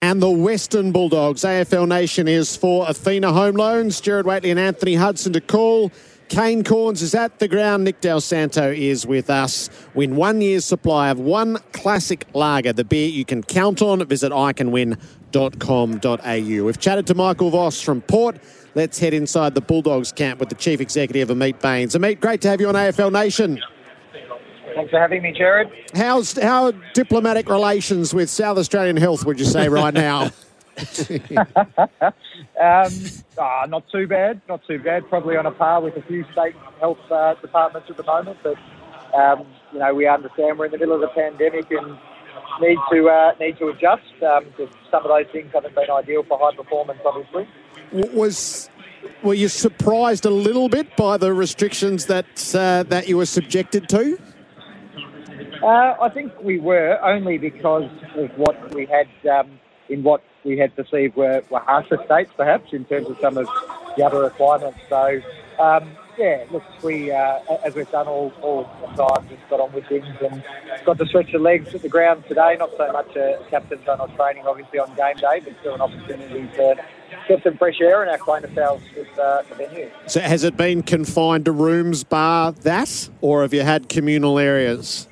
[0.02, 1.40] And the Western Bulldogs.
[1.40, 3.98] AFL Nation is for Athena Home Loans.
[3.98, 5.90] Jared Whateley and Anthony Hudson to call.
[6.28, 7.84] Kane Cornes is at the ground.
[7.84, 9.70] Nick Dal Santo is with us.
[9.94, 14.04] Win one year's supply of one classic lager, the beer you can count on.
[14.04, 16.64] Visit iCanWin.com.au.
[16.64, 18.36] We've chatted to Michael Voss from Port.
[18.74, 21.94] Let's head inside the Bulldogs camp with the Chief Executive, Amit Baines.
[21.94, 23.62] Amit, great to have you on AFL Nation.
[24.76, 25.70] Thanks for having me, Jared.
[25.94, 29.24] How's how are diplomatic relations with South Australian Health?
[29.24, 30.24] Would you say right now?
[31.32, 32.12] um,
[32.60, 35.08] ah, not too bad, not too bad.
[35.08, 38.58] Probably on a par with a few state health uh, departments at the moment, but
[39.14, 41.96] um, you know we understand we're in the middle of the pandemic and
[42.60, 44.02] need to uh, need to adjust.
[44.22, 44.44] Um,
[44.90, 47.48] some of those things haven't been ideal for high performance, obviously.
[47.92, 48.68] Was
[49.22, 53.88] were you surprised a little bit by the restrictions that uh, that you were subjected
[53.88, 54.18] to?
[55.66, 59.58] Uh, I think we were only because of what we had um,
[59.88, 63.48] in what we had perceived were, were harsher states, perhaps in terms of some of
[63.96, 64.78] the other requirements.
[64.88, 65.20] So
[65.58, 69.72] um, yeah, look, we uh, as we've done all, all the time, just got on
[69.72, 70.40] with things and
[70.84, 72.54] got to stretch the legs at the ground today.
[72.56, 76.48] Not so much a captain's run training, obviously on game day, but still an opportunity
[76.58, 76.76] to
[77.26, 79.90] get some fresh air and acquaint ourselves with uh, the venue.
[80.06, 85.08] So has it been confined to rooms bar that, or have you had communal areas?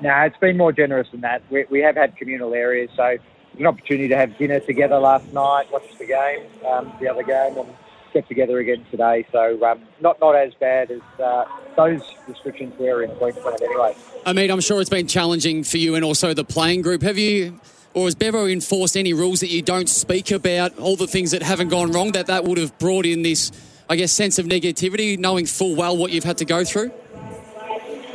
[0.00, 1.42] No, it's been more generous than that.
[1.50, 3.18] We, we have had communal areas, so
[3.58, 7.58] an opportunity to have dinner together last night, watch the game, um, the other game,
[7.58, 7.68] and
[8.12, 9.26] get together again today.
[9.30, 11.44] So um, not not as bad as uh,
[11.76, 13.94] those restrictions were in Queensland anyway.
[14.24, 17.02] I mean, I'm sure it's been challenging for you and also the playing group.
[17.02, 17.60] Have you,
[17.94, 21.42] or has Bevo enforced any rules that you don't speak about, all the things that
[21.42, 23.52] haven't gone wrong, that that would have brought in this,
[23.88, 26.90] I guess, sense of negativity, knowing full well what you've had to go through?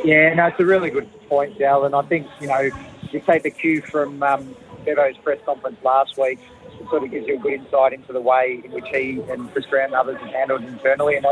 [0.03, 2.69] Yeah, no, it's a really good point, Dal, and I think, you know,
[3.11, 4.55] you take the cue from um,
[4.85, 6.39] Bevo's press conference last week,
[6.79, 9.51] it sort of gives you a good insight into the way in which he and
[9.51, 11.25] Chris Grant and others have handled internally, and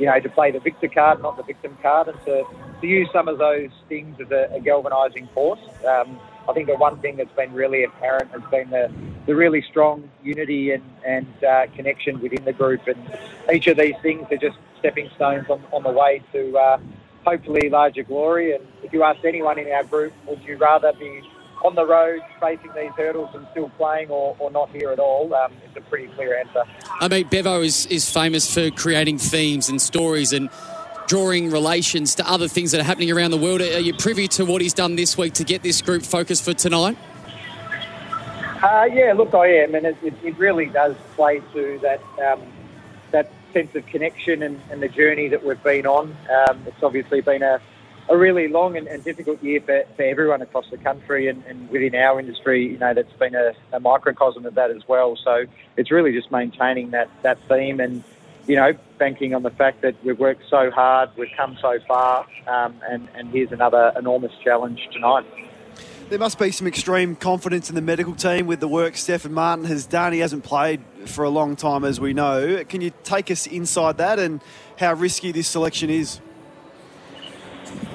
[0.00, 2.42] you know, to play the victor card, not the victim card, and to,
[2.80, 5.60] to use some of those things as a, a galvanising force.
[5.88, 6.18] Um,
[6.48, 8.92] I think the one thing that's been really apparent has been the,
[9.26, 13.00] the really strong unity and, and uh, connection within the group, and
[13.54, 16.78] each of these things are just stepping stones on, on the way to uh,
[17.26, 18.54] hopefully larger glory.
[18.54, 21.22] And if you asked anyone in our group, would you rather be
[21.64, 25.34] on the road facing these hurdles and still playing or, or not here at all?
[25.34, 26.62] Um, it's a pretty clear answer.
[27.00, 30.48] I mean, Bevo is, is famous for creating themes and stories and
[31.08, 33.60] drawing relations to other things that are happening around the world.
[33.60, 36.54] Are you privy to what he's done this week to get this group focused for
[36.54, 36.96] tonight?
[38.62, 42.40] Uh, yeah, look, I am, and it, it, it really does play to that um,
[42.40, 42.55] that
[43.56, 46.14] sense of connection and, and, the journey that we've been on.
[46.28, 47.58] Um, it's obviously been a,
[48.10, 51.70] a really long and, and difficult year for, for, everyone across the country and, and,
[51.70, 52.72] within our industry.
[52.72, 55.16] You know, that's been a, a, microcosm of that as well.
[55.16, 55.46] So
[55.78, 58.04] it's really just maintaining that that theme and
[58.46, 62.26] you know banking on the fact that we've worked so hard, we've come so far,
[62.46, 65.24] um, and and here's another enormous challenge tonight.
[66.08, 69.64] There must be some extreme confidence in the medical team with the work Stefan Martin
[69.64, 70.12] has done.
[70.12, 72.62] He hasn't played for a long time, as we know.
[72.68, 74.40] Can you take us inside that and
[74.78, 76.20] how risky this selection is?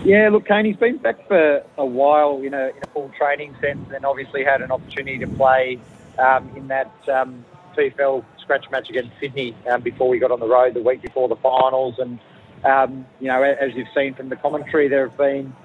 [0.03, 3.55] Yeah, look, Kane, he's been back for a while in a, in a full training
[3.61, 5.79] sense and obviously had an opportunity to play
[6.19, 7.45] um, in that um,
[7.77, 11.29] TFL scratch match against Sydney um, before we got on the road the week before
[11.29, 11.95] the finals.
[11.97, 12.19] And,
[12.65, 15.55] um, you know, as you've seen from the commentary, there have been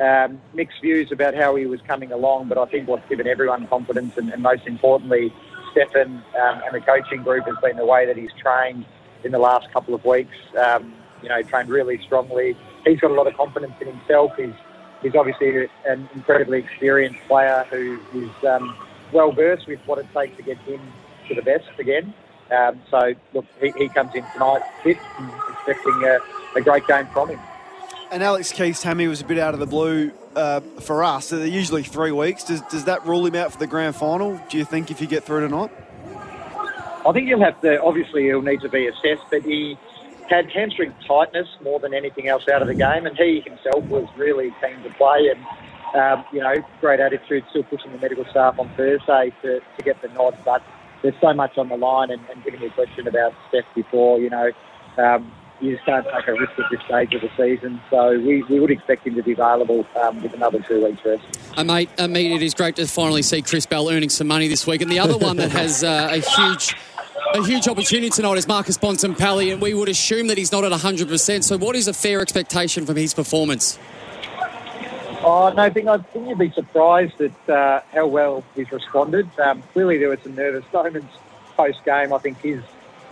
[0.00, 3.66] um, mixed views about how he was coming along, but I think what's given everyone
[3.66, 5.32] confidence and, and most importantly,
[5.72, 8.84] Stefan um, and the coaching group has been the way that he's trained
[9.24, 10.36] in the last couple of weeks.
[10.58, 12.56] Um, you know, trained really strongly.
[12.84, 14.32] He's got a lot of confidence in himself.
[14.36, 14.54] He's
[15.02, 18.76] he's obviously an incredibly experienced player who is um,
[19.12, 20.80] well versed with what it takes to get him
[21.28, 22.14] to the best again.
[22.50, 26.18] Um, so look, he, he, comes in tonight fit and expecting a,
[26.56, 27.40] a great game from him.
[28.10, 31.26] And Alex Keath's hammy was a bit out of the blue uh, for us.
[31.26, 32.44] So they're usually three weeks.
[32.44, 34.40] Does, does that rule him out for the grand final?
[34.48, 35.70] Do you think if you get through tonight?
[37.06, 37.82] I think he'll have to.
[37.82, 39.78] Obviously, he'll need to be assessed, but he
[40.28, 44.08] had hamstring tightness more than anything else out of the game, and he himself was
[44.16, 45.32] really keen to play.
[45.32, 45.44] And
[45.94, 50.00] um, you know, great attitude, still pushing the medical staff on Thursday to, to get
[50.02, 50.36] the nod.
[50.44, 50.62] But
[51.02, 54.18] there's so much on the line, and, and giving you a question about Stef before,
[54.20, 54.50] you know.
[54.98, 57.80] Um, you just can't take a risk at this stage of the season.
[57.90, 61.24] So we, we would expect him to be available um, with another two weeks rest.
[61.56, 64.48] Uh, mate, uh, mate, it is great to finally see Chris Bell earning some money
[64.48, 64.82] this week.
[64.82, 66.74] And the other one that has uh, a huge
[67.34, 70.72] a huge opportunity tonight is Marcus Bontempelli, and we would assume that he's not at
[70.72, 71.42] 100%.
[71.42, 73.78] So, what is a fair expectation from his performance?
[75.22, 79.28] Oh, no, I think, I think you'd be surprised at uh, how well he's responded.
[79.40, 81.12] Um, clearly, there were some nervous moments
[81.56, 82.12] post game.
[82.12, 82.62] I think his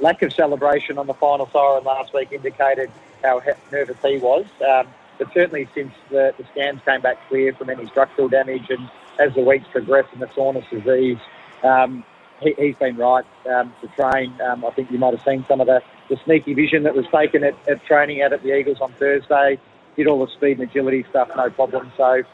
[0.01, 2.91] lack of celebration on the final siren last week indicated
[3.23, 3.41] how
[3.73, 4.45] nervous he was.
[4.67, 4.89] Um,
[5.19, 9.35] but certainly, since the, the scans came back clear from any structural damage, and as
[9.35, 11.19] the weeks progressed and the soreness disease,
[11.63, 12.05] um,
[12.41, 14.35] he, has been right um, to train.
[14.41, 17.07] Um, I think you might have seen some of the, the sneaky vision that was
[17.15, 19.59] taken at, at, training out at the Eagles on Thursday.
[19.97, 21.93] Did all the speed and agility stuff, no problem.
[21.97, 22.25] So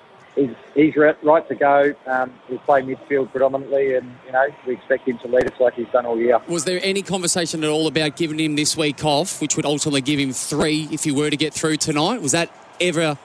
[0.41, 1.95] he's, he's right to go.
[2.07, 5.75] Um, he'll play midfield predominantly, and you know we expect him to lead us like
[5.75, 6.41] he's done all year.
[6.49, 10.01] Was there any conversation at all about giving him this week off, which would ultimately
[10.01, 12.23] give him three if he were to get through tonight?
[12.23, 13.19] Was that ever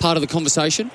[0.00, 0.90] part of the conversation?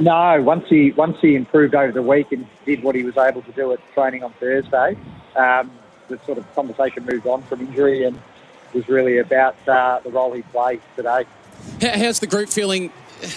[0.00, 3.42] No, once he once he improved over the week and did what he was able
[3.42, 4.96] to do at training on Thursday,
[5.36, 5.70] um,
[6.08, 8.18] the sort of conversation moved on from injury and
[8.72, 11.24] was really about uh, the role he plays today.
[11.82, 12.90] How's the group feeling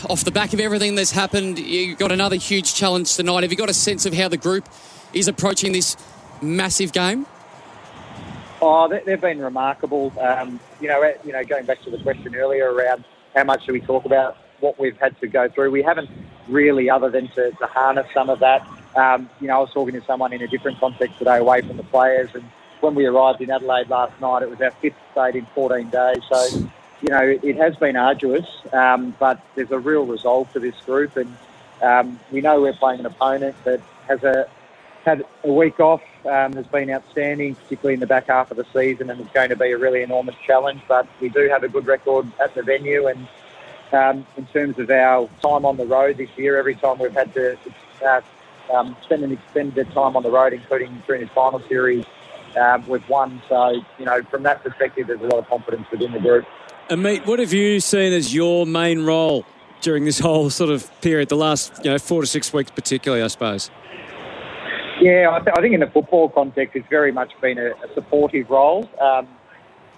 [0.10, 1.60] off the back of everything that's happened?
[1.60, 3.44] you've got another huge challenge tonight.
[3.44, 4.68] Have you got a sense of how the group
[5.14, 5.98] is approaching this
[6.42, 7.26] massive game?
[8.62, 10.14] Oh, they, they've been remarkable.
[10.20, 13.04] Um, you know, you know, going back to the question earlier around
[13.36, 16.10] how much do we talk about what we've had to go through, we haven't
[16.48, 18.66] really, other than to, to harness some of that.
[18.96, 21.78] Um, you know, I was talking to someone in a different context today, away from
[21.78, 22.44] the players, and
[22.80, 26.18] when we arrived in Adelaide last night, it was our fifth state in 14 days.
[26.30, 26.70] So,
[27.04, 31.18] you know, it has been arduous, um, but there's a real resolve to this group,
[31.18, 31.36] and
[31.82, 34.48] um, we know we're playing an opponent that has a
[35.04, 38.66] had a week off, um, has been outstanding, particularly in the back half of the
[38.74, 40.82] season, and it's going to be a really enormous challenge.
[40.88, 43.28] But we do have a good record at the venue, and
[43.92, 47.34] um, in terms of our time on the road this year, every time we've had
[47.34, 47.58] to
[48.06, 48.22] uh,
[48.74, 52.06] um, spend an extended time on the road, including during this final series,
[52.56, 53.42] um, we've won.
[53.50, 56.46] So, you know, from that perspective, there's a lot of confidence within the group.
[56.90, 59.46] And mate, what have you seen as your main role
[59.82, 63.24] during this whole sort of period, the last you know four to six weeks, particularly,
[63.24, 63.72] I suppose?
[65.02, 67.94] Yeah, I, th- I think in the football context, it's very much been a, a
[67.94, 68.90] supportive role.
[69.02, 69.28] Um,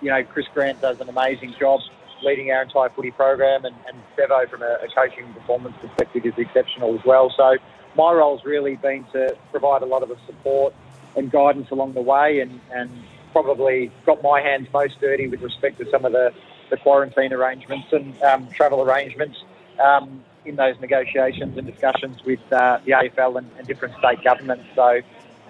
[0.01, 1.81] you know, Chris Grant does an amazing job
[2.23, 6.33] leading our entire footy program, and, and Bevo, from a, a coaching performance perspective, is
[6.37, 7.33] exceptional as well.
[7.35, 7.57] So
[7.95, 10.73] my role's really been to provide a lot of support
[11.15, 12.89] and guidance along the way, and, and
[13.31, 16.33] probably got my hands most dirty with respect to some of the,
[16.69, 19.37] the quarantine arrangements and um, travel arrangements.
[19.79, 24.65] Um, in those negotiations and discussions with uh, the AFL and, and, different state governments.
[24.75, 25.01] So,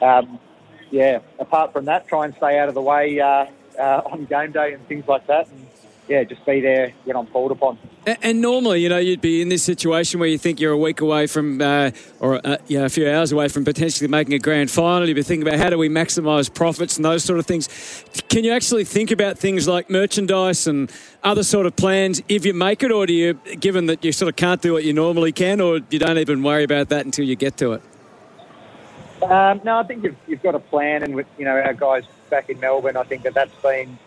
[0.01, 0.39] um,
[0.89, 3.45] yeah, apart from that, try and stay out of the way uh,
[3.77, 5.49] uh, on game day and things like that.
[5.49, 5.64] And,
[6.07, 7.77] yeah, just be there when I'm called upon.
[8.05, 10.77] And, and, normally, you know, you'd be in this situation where you think you're a
[10.77, 14.33] week away from, uh, or uh, you know, a few hours away from potentially making
[14.33, 15.07] a grand final.
[15.07, 17.67] You'd be thinking about how do we maximise profits and those sort of things.
[18.29, 20.91] Can you actually think about things like merchandise and
[21.23, 24.29] other sort of plans if you make it, or do you, given that you sort
[24.29, 27.25] of can't do what you normally can, or you don't even worry about that until
[27.25, 27.81] you get to it?
[29.23, 32.03] Um, no, I think you've, you've got a plan, and with you know our guys
[32.29, 33.97] back in Melbourne, I think that that's been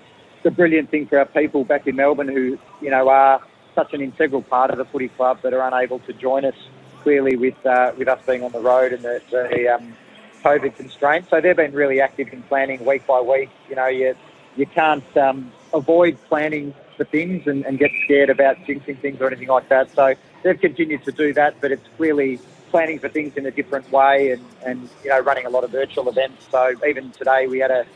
[0.43, 3.41] the brilliant thing for our people back in Melbourne who, you know, are
[3.74, 6.55] such an integral part of the footy club that are unable to join us
[7.03, 9.97] clearly with uh, with us being on the road and the, the um,
[10.43, 11.30] COVID constraints.
[11.30, 13.51] So they've been really active in planning week by week.
[13.68, 14.14] You know, you,
[14.57, 19.28] you can't um, avoid planning for things and, and get scared about jinxing things or
[19.28, 19.89] anything like that.
[19.95, 23.91] So they've continued to do that, but it's clearly planning for things in a different
[23.91, 26.49] way and, and you know, running a lot of virtual events.
[26.51, 27.86] So even today we had a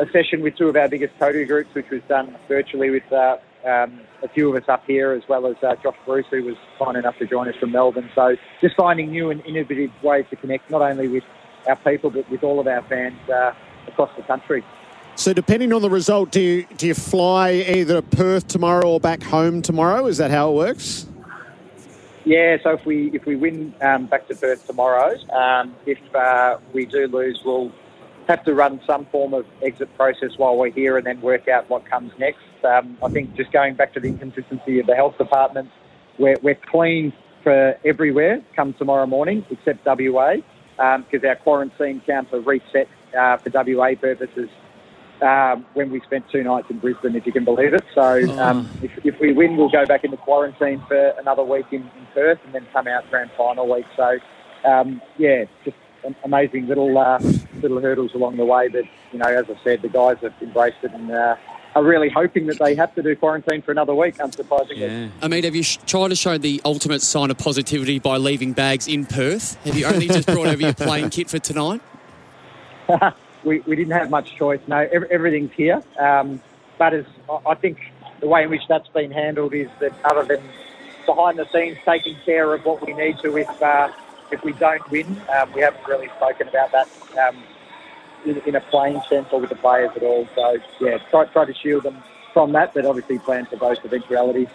[0.00, 3.36] a session with two of our biggest Kotu groups, which was done virtually with uh,
[3.66, 6.56] um, a few of us up here, as well as uh, Josh Bruce, who was
[6.78, 8.10] kind enough to join us from Melbourne.
[8.14, 11.24] So just finding new and innovative ways to connect, not only with
[11.68, 13.52] our people, but with all of our fans uh,
[13.86, 14.64] across the country.
[15.16, 19.00] So, depending on the result, do you, do you fly either to Perth tomorrow or
[19.00, 20.06] back home tomorrow?
[20.06, 21.06] Is that how it works?
[22.24, 26.58] Yeah, so if we if we win um, back to Perth tomorrow, um, if uh,
[26.72, 27.72] we do lose, we'll
[28.30, 31.68] have to run some form of exit process while we're here and then work out
[31.68, 32.38] what comes next.
[32.64, 35.68] Um, I think just going back to the inconsistency of the health department,
[36.18, 37.12] we're, we're clean
[37.42, 40.36] for everywhere come tomorrow morning except WA
[40.76, 44.48] because um, our quarantine counts are reset uh, for WA purposes
[45.22, 47.84] um, when we spent two nights in Brisbane, if you can believe it.
[47.94, 48.84] So um, oh.
[48.84, 52.38] if, if, we win, we'll go back into quarantine for another week in, in Perth
[52.44, 53.86] and then come out grand final week.
[53.96, 54.18] So
[54.64, 55.76] um, yeah, just
[56.24, 57.18] amazing little uh,
[57.62, 58.68] little hurdles along the way.
[58.68, 61.36] But you know, as I said, the guys have embraced it and uh,
[61.74, 64.16] are really hoping that they have to do quarantine for another week.
[64.16, 64.78] Unsurprisingly.
[64.78, 65.08] Yeah.
[65.22, 68.52] I mean, have you sh- tried to show the ultimate sign of positivity by leaving
[68.52, 69.62] bags in Perth?
[69.64, 71.80] Have you only just brought over your playing kit for tonight?
[73.44, 74.60] we, we didn't have much choice.
[74.66, 75.82] No, every, everything's here.
[75.98, 76.40] Um,
[76.78, 77.04] but as
[77.46, 77.78] I think
[78.20, 80.42] the way in which that's been handled is that other than
[81.06, 83.90] behind the scenes taking care of what we need to with uh,
[84.30, 85.06] if we don't win,
[85.36, 87.42] um, we haven't really spoken about that um,
[88.24, 90.28] in, in, a playing sense or with the players at all.
[90.34, 92.02] So, yeah, try, try to shield them
[92.32, 94.48] from that, but obviously plan for both eventualities.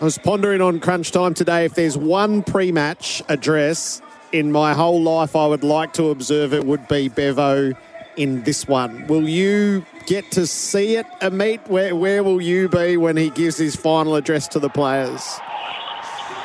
[0.00, 1.64] I was pondering on crunch time today.
[1.64, 4.00] If there's one pre match address
[4.30, 7.72] in my whole life I would like to observe, it would be Bevo
[8.16, 9.06] in this one.
[9.08, 11.66] Will you get to see it, Amit?
[11.68, 15.40] Where, where will you be when he gives his final address to the players?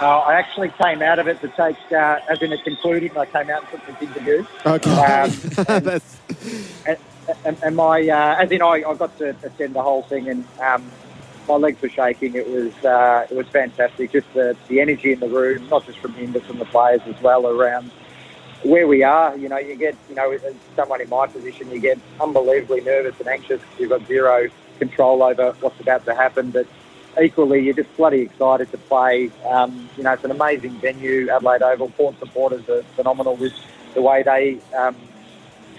[0.02, 3.20] Uh, I actually came out of it to take, uh, as in it concluded, and
[3.20, 4.48] I came out and took some things to do.
[4.66, 4.92] Okay.
[4.92, 5.32] Um,
[5.68, 6.02] and,
[6.88, 6.98] and,
[7.46, 10.46] and, and, my, uh, as in I, I got to attend the whole thing and
[10.62, 10.84] um,
[11.48, 12.36] my legs were shaking.
[12.36, 14.12] It was uh, it was fantastic.
[14.12, 17.02] Just the, the energy in the room, not just from him, but from the players
[17.06, 17.92] as well around
[18.64, 19.36] where we are.
[19.36, 23.20] You know, you get, you know, as someone in my position, you get unbelievably nervous
[23.20, 26.52] and anxious because you've got zero control over what's about to happen.
[26.52, 26.68] But
[27.22, 29.32] equally, you're just bloody excited to play.
[29.46, 31.90] Um, you know, it's an amazing venue, Adelaide Oval.
[31.90, 33.54] Port supporters are phenomenal with
[33.94, 34.96] the way they um,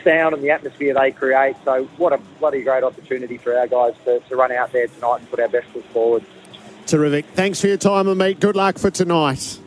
[0.03, 1.57] sound and the atmosphere they create.
[1.65, 5.21] So what a bloody great opportunity for our guys to, to run out there tonight
[5.21, 6.25] and put our best foot forward.
[6.87, 7.25] Terrific.
[7.35, 8.41] Thanks for your time, Amit.
[8.41, 9.59] Good luck for tonight.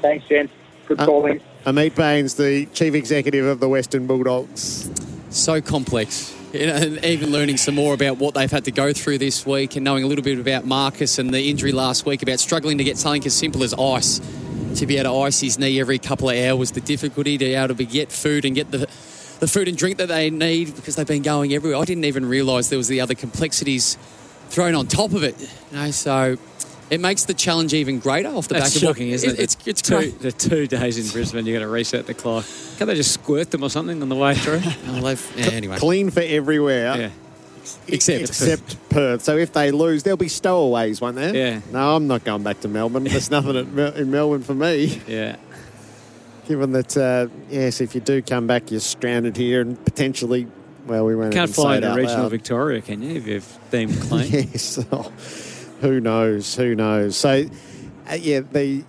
[0.00, 0.48] Thanks, Jen.
[0.86, 1.40] Good calling.
[1.66, 4.88] Uh, Amit Baines, the Chief Executive of the Western Bulldogs.
[5.30, 6.37] So complex.
[6.58, 9.46] You know, and even learning some more about what they've had to go through this
[9.46, 12.78] week and knowing a little bit about Marcus and the injury last week about struggling
[12.78, 14.20] to get something as simple as ice
[14.74, 17.54] to be able to ice his knee every couple of hours, the difficulty to be
[17.54, 18.88] able to get food and get the
[19.38, 21.80] the food and drink that they need because they've been going everywhere.
[21.80, 23.96] I didn't even realise there was the other complexities
[24.48, 25.40] thrown on top of it.
[25.40, 26.38] You know, so
[26.90, 29.40] it makes the challenge even greater off the That's back shocking, of what, isn't it?
[29.40, 30.20] It's it's two, great.
[30.20, 32.44] the two days in Brisbane, you've got to reset the clock.
[32.78, 34.60] Can't they just squirt them or something on the way through?
[34.88, 35.76] Oh, yeah, anyway.
[35.76, 36.96] Clean for everywhere.
[36.96, 37.10] Yeah.
[37.86, 39.22] Except, Except Perth.
[39.22, 41.34] So if they lose, there'll be stowaways, won't there?
[41.34, 41.60] Yeah.
[41.70, 43.04] No, I'm not going back to Melbourne.
[43.04, 45.00] There's nothing at Mel- in Melbourne for me.
[45.06, 45.36] Yeah.
[46.46, 50.46] Given that, uh, yes, if you do come back, you're stranded here and potentially,
[50.86, 52.30] well, we won't Can't even fly it into regional loud.
[52.30, 54.32] Victoria, can you, if you've deemed clean?
[54.32, 54.78] yes.
[55.80, 56.56] Who knows?
[56.56, 57.16] Who knows?
[57.16, 57.46] So,
[58.10, 58.84] uh, yeah, the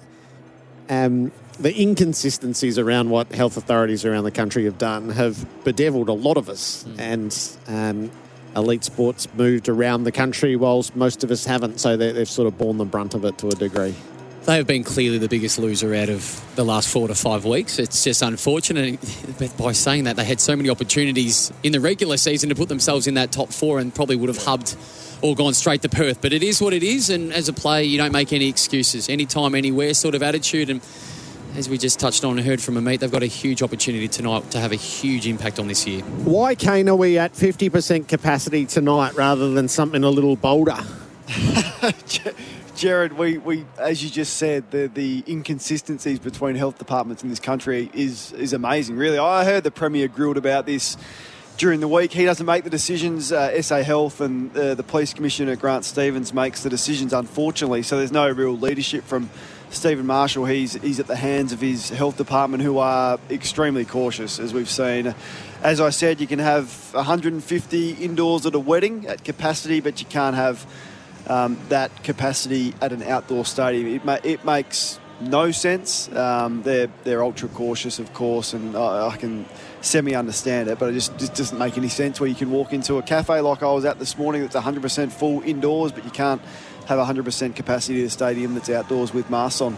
[0.90, 6.14] um, the inconsistencies around what health authorities around the country have done have bedeviled a
[6.14, 7.38] lot of us, and
[7.68, 8.12] um,
[8.56, 11.80] elite sports moved around the country, whilst most of us haven't.
[11.80, 13.94] So they, they've sort of borne the brunt of it to a degree.
[14.46, 17.78] They have been clearly the biggest loser out of the last four to five weeks.
[17.78, 19.00] It's just unfortunate.
[19.38, 22.70] But by saying that, they had so many opportunities in the regular season to put
[22.70, 24.76] themselves in that top four and probably would have hubbed
[25.22, 26.22] or gone straight to Perth.
[26.22, 27.10] But it is what it is.
[27.10, 29.10] And as a player, you don't make any excuses.
[29.10, 30.70] Anytime, anywhere sort of attitude.
[30.70, 30.82] And
[31.56, 34.52] as we just touched on and heard from Amit, they've got a huge opportunity tonight
[34.52, 36.02] to have a huge impact on this year.
[36.02, 40.78] Why, Kane, are we at 50% capacity tonight rather than something a little bolder?
[42.76, 47.40] Jared, we, we as you just said, the, the inconsistencies between health departments in this
[47.40, 48.96] country is is amazing.
[48.96, 50.96] Really, I heard the premier grilled about this
[51.60, 52.14] during the week.
[52.14, 53.34] He doesn't make the decisions.
[53.34, 57.12] Uh, SA Health and uh, the police commissioner Grant Stevens makes the decisions.
[57.12, 59.30] Unfortunately, so there's no real leadership from
[59.70, 60.46] Steven Marshall.
[60.46, 64.70] He's he's at the hands of his health department, who are extremely cautious, as we've
[64.70, 65.14] seen.
[65.62, 70.08] As I said, you can have 150 indoors at a wedding at capacity, but you
[70.08, 70.66] can't have
[71.28, 73.96] um, that capacity at an outdoor stadium.
[73.96, 76.12] It, ma- it makes no sense.
[76.14, 79.46] Um, they're they're ultra cautious, of course, and I, I can
[79.82, 82.74] semi understand it, but it just, just doesn't make any sense where you can walk
[82.74, 86.12] into a cafe like I was at this morning that's 100% full indoors, but you
[86.12, 86.42] can't
[86.88, 89.78] have 100% capacity at a stadium that's outdoors with masks on.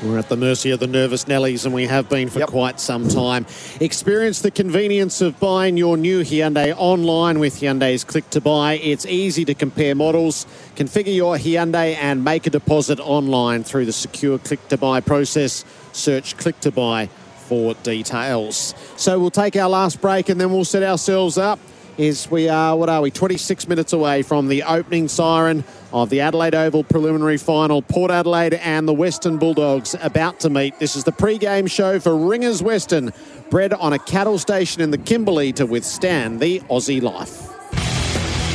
[0.00, 3.08] We're at the mercy of the nervous Nellies, and we have been for quite some
[3.08, 3.46] time.
[3.80, 8.74] Experience the convenience of buying your new Hyundai online with Hyundai's Click to Buy.
[8.74, 10.46] It's easy to compare models,
[10.76, 15.64] configure your Hyundai, and make a deposit online through the secure Click to Buy process.
[15.90, 17.08] Search Click to Buy
[17.48, 18.76] for details.
[18.96, 21.58] So we'll take our last break, and then we'll set ourselves up.
[21.98, 23.10] Is we are what are we?
[23.10, 27.82] 26 minutes away from the opening siren of the Adelaide Oval preliminary final.
[27.82, 30.78] Port Adelaide and the Western Bulldogs about to meet.
[30.78, 33.12] This is the pre-game show for Ringers Western,
[33.50, 37.48] bred on a cattle station in the Kimberley to withstand the Aussie life.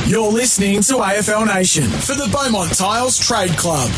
[0.08, 3.90] You're listening to AFL Nation for the Beaumont Tiles Trade Club.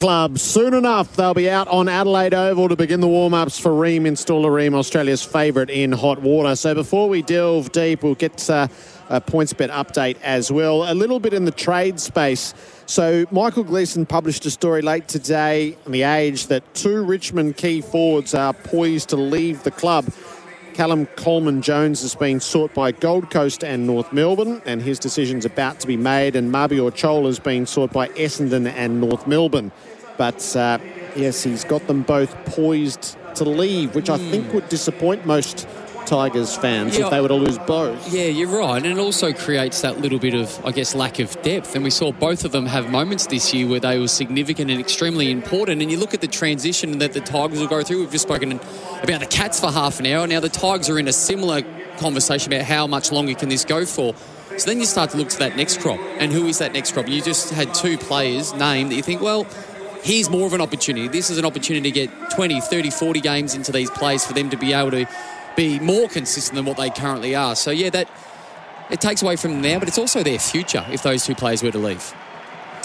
[0.00, 0.38] Club.
[0.38, 4.02] Soon enough, they'll be out on Adelaide Oval to begin the warm ups for Rheem
[4.02, 6.54] Installer Rheem, Australia's favourite in hot water.
[6.54, 8.68] So before we delve deep, we'll get uh,
[9.08, 10.88] a PointsBet update as well.
[10.88, 12.54] A little bit in the trade space.
[12.86, 17.80] So Michael Gleeson published a story late today on The Age that two Richmond key
[17.80, 20.04] forwards are poised to leave the club.
[20.74, 25.44] Callum Coleman Jones has been sought by Gold Coast and North Melbourne, and his decision's
[25.44, 26.36] about to be made.
[26.36, 29.72] And Mabior Chol has been sought by Essendon and North Melbourne.
[30.18, 30.78] But uh,
[31.16, 35.66] yes, he's got them both poised to leave, which I think would disappoint most
[36.06, 37.04] Tigers fans Yeah.
[37.04, 38.12] if they were to lose both.
[38.12, 38.82] Yeah, you're right.
[38.82, 41.74] And it also creates that little bit of, I guess, lack of depth.
[41.74, 44.80] And we saw both of them have moments this year where they were significant and
[44.80, 45.82] extremely important.
[45.82, 48.00] And you look at the transition that the Tigers will go through.
[48.00, 48.52] We've just spoken
[49.02, 50.26] about the Cats for half an hour.
[50.26, 51.60] Now the Tigers are in a similar
[51.98, 54.14] conversation about how much longer can this go for.
[54.56, 56.00] So then you start to look to that next crop.
[56.18, 57.06] And who is that next crop?
[57.06, 59.46] You just had two players named that you think, well,
[60.08, 61.06] here's more of an opportunity.
[61.06, 64.48] This is an opportunity to get 20, 30, 40 games into these plays for them
[64.48, 65.06] to be able to
[65.54, 67.54] be more consistent than what they currently are.
[67.54, 68.10] So, yeah, that
[68.90, 71.62] it takes away from them now, but it's also their future if those two players
[71.62, 72.14] were to leave.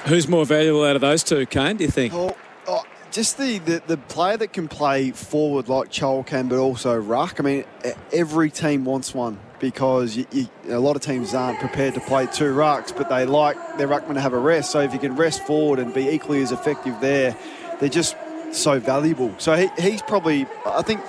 [0.05, 2.13] Who's more valuable out of those two, Kane, do you think?
[2.13, 2.35] Oh,
[2.67, 6.93] oh, just the, the, the player that can play forward like Chol can, but also
[6.97, 7.39] ruck.
[7.39, 11.57] I mean, e- every team wants one because you, you, a lot of teams aren't
[11.57, 14.73] prepared to play two rucks, but they like their ruckman to have a rest.
[14.73, 17.33] So if you can rest forward and be equally as effective there,
[17.79, 18.17] they're just
[18.51, 19.33] so valuable.
[19.37, 20.99] So he, he's probably, I think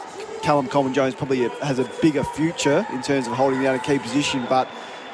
[0.43, 3.99] Callum Coleman Jones probably has a bigger future in terms of holding down a key
[3.99, 4.69] position, but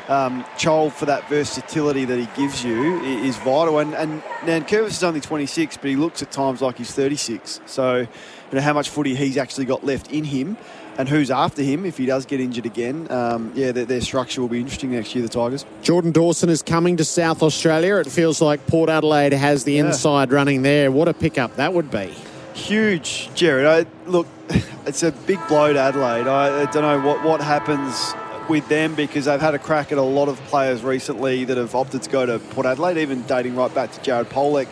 [0.09, 3.79] um, Chol for that versatility that he gives you is vital.
[3.79, 7.63] And, and Nankervis is only 26, but he looks at times like he's 36.
[7.65, 8.07] So, you
[8.53, 10.59] know, how much footy he's actually got left in him
[10.99, 13.11] and who's after him if he does get injured again.
[13.11, 15.65] Um, yeah, their, their, structure will be interesting next year, the Tigers.
[15.83, 17.97] Jordan Dawson is coming to South Australia.
[17.97, 19.87] It feels like Port Adelaide has the yeah.
[19.87, 20.91] inside running there.
[20.91, 22.15] What a pickup that would be.
[22.55, 23.67] Huge, Jared.
[23.67, 24.27] I, look,
[24.87, 26.27] it's a big blow to Adelaide.
[26.27, 28.15] I, I don't know what, what happens
[28.49, 31.75] with them because they've had a crack at a lot of players recently that have
[31.75, 34.69] opted to go to Port Adelaide, even dating right back to Jared Polec.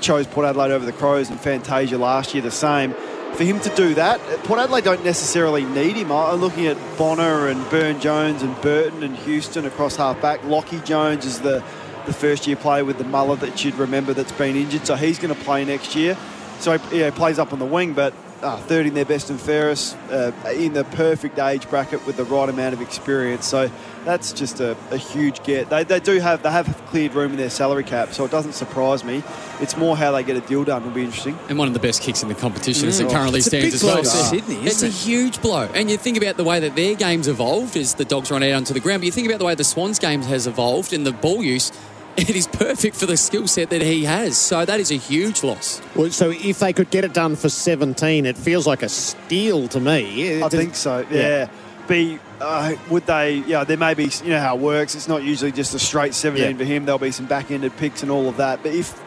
[0.00, 2.94] Chose Port Adelaide over the Crows and Fantasia last year the same.
[3.36, 6.10] For him to do that, Port Adelaide don't necessarily need him.
[6.10, 10.40] I'm looking at Bonner and Byrne Jones and Burton and Houston across half back.
[10.40, 11.62] Lachie Jones is the,
[12.06, 15.18] the first year player with the mullet that you'd remember that's been injured, so he's
[15.18, 16.16] going to play next year.
[16.60, 18.14] So he yeah, plays up on the wing, but
[18.46, 22.24] uh, third in their best and fairest, uh, in the perfect age bracket with the
[22.24, 23.44] right amount of experience.
[23.44, 23.70] So
[24.04, 25.68] that's just a, a, huge get.
[25.68, 28.52] They, they do have they have cleared room in their salary cap, so it doesn't
[28.52, 29.24] surprise me.
[29.60, 31.36] It's more how they get a deal done will be interesting.
[31.48, 33.82] And one of the best kicks in the competition as it currently it's stands as
[33.82, 34.04] well.
[34.04, 34.88] Sydney, it's it?
[34.88, 35.68] a huge blow.
[35.74, 38.52] And you think about the way that their game's evolved as the dogs run out
[38.52, 41.02] onto the ground, but you think about the way the Swans game has evolved in
[41.02, 41.72] the ball use
[42.28, 44.38] it is perfect for the skill set that he has.
[44.38, 45.82] So that is a huge loss.
[45.94, 49.68] Well, so if they could get it done for 17, it feels like a steal
[49.68, 50.42] to me.
[50.42, 51.06] I think so.
[51.10, 51.20] Yeah.
[51.20, 51.48] yeah.
[51.86, 53.36] Be uh, would they?
[53.46, 54.10] Yeah, there may be.
[54.24, 54.94] You know how it works.
[54.94, 56.56] It's not usually just a straight 17 yeah.
[56.56, 56.84] for him.
[56.84, 58.62] There'll be some back-ended picks and all of that.
[58.62, 59.00] But if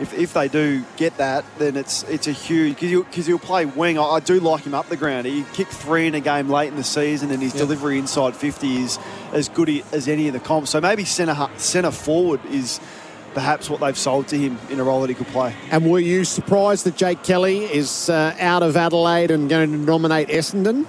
[0.00, 3.38] if, if they do get that, then it's it's a huge because he'll, cause he'll
[3.38, 3.98] play wing.
[3.98, 5.26] I, I, do like him up the ground.
[5.26, 7.62] He kicked three in a game late in the season, and his yep.
[7.62, 8.98] delivery inside 50 is
[9.32, 10.68] as good as any of the comp.
[10.68, 12.80] So maybe centre centre forward is
[13.34, 15.54] perhaps what they've sold to him in a role that he could play.
[15.70, 19.76] And were you surprised that Jake Kelly is uh, out of Adelaide and going to
[19.76, 20.86] nominate Essendon?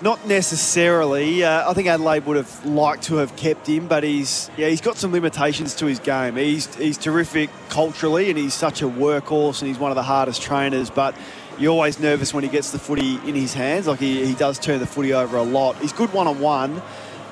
[0.00, 1.44] Not necessarily.
[1.44, 4.80] Uh, I think Adelaide would have liked to have kept him, but he's yeah he's
[4.80, 6.36] got some limitations to his game.
[6.36, 10.42] He's he's terrific culturally, and he's such a workhorse, and he's one of the hardest
[10.42, 10.90] trainers.
[10.90, 11.14] But
[11.58, 13.86] you're always nervous when he gets the footy in his hands.
[13.86, 15.76] Like he, he does turn the footy over a lot.
[15.76, 16.82] He's good one on one.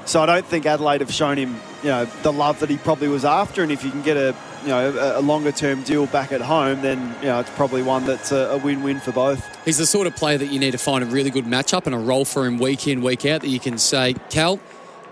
[0.05, 3.09] So I don't think Adelaide have shown him, you know, the love that he probably
[3.09, 3.63] was after.
[3.63, 6.83] And if you can get a, you know, a longer term deal back at home,
[6.83, 9.65] then you know it's probably one that's a, a win-win for both.
[9.65, 11.95] He's the sort of player that you need to find a really good matchup and
[11.95, 13.41] a role for him week in, week out.
[13.43, 14.61] That you can say, Cal,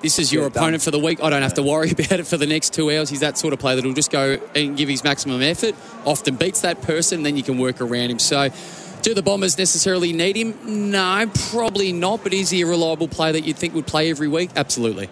[0.01, 0.80] this is your opponent done.
[0.80, 1.22] for the week.
[1.22, 3.11] I don't have to worry about it for the next two hours.
[3.11, 5.74] He's that sort of player that'll just go and give his maximum effort.
[6.05, 8.18] Often beats that person, then you can work around him.
[8.18, 8.51] So
[9.01, 10.91] do the Bombers necessarily need him?
[10.91, 12.23] No, probably not.
[12.23, 14.51] But is he a reliable player that you'd think would play every week?
[14.57, 15.09] Absolutely.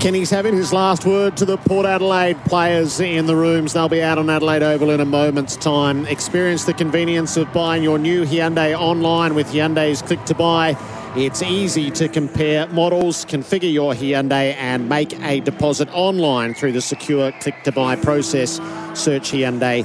[0.00, 3.74] Kenny's having his last word to the Port Adelaide players in the rooms.
[3.74, 6.06] They'll be out on Adelaide Oval in a moment's time.
[6.06, 10.74] Experience the convenience of buying your new Hyundai online with Hyundai's Click to Buy.
[11.16, 16.80] It's easy to compare models, configure your Hyundai, and make a deposit online through the
[16.80, 18.54] secure Click to Buy process.
[18.94, 19.84] Search Hyundai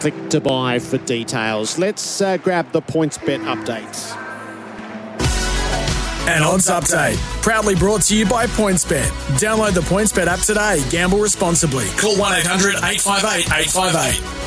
[0.00, 1.78] Click to buy for details.
[1.78, 4.16] Let's uh, grab the PointsBet updates.
[6.26, 9.08] An odds update, proudly brought to you by PointsBet.
[9.38, 10.82] Download the PointsBet app today.
[10.88, 11.84] Gamble responsibly.
[11.98, 14.40] Call 1 800 858 858.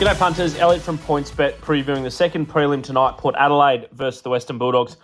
[0.00, 4.56] G'day punters, Elliot from PointsBet previewing the second prelim tonight, Port Adelaide versus the Western
[4.56, 4.96] Bulldogs.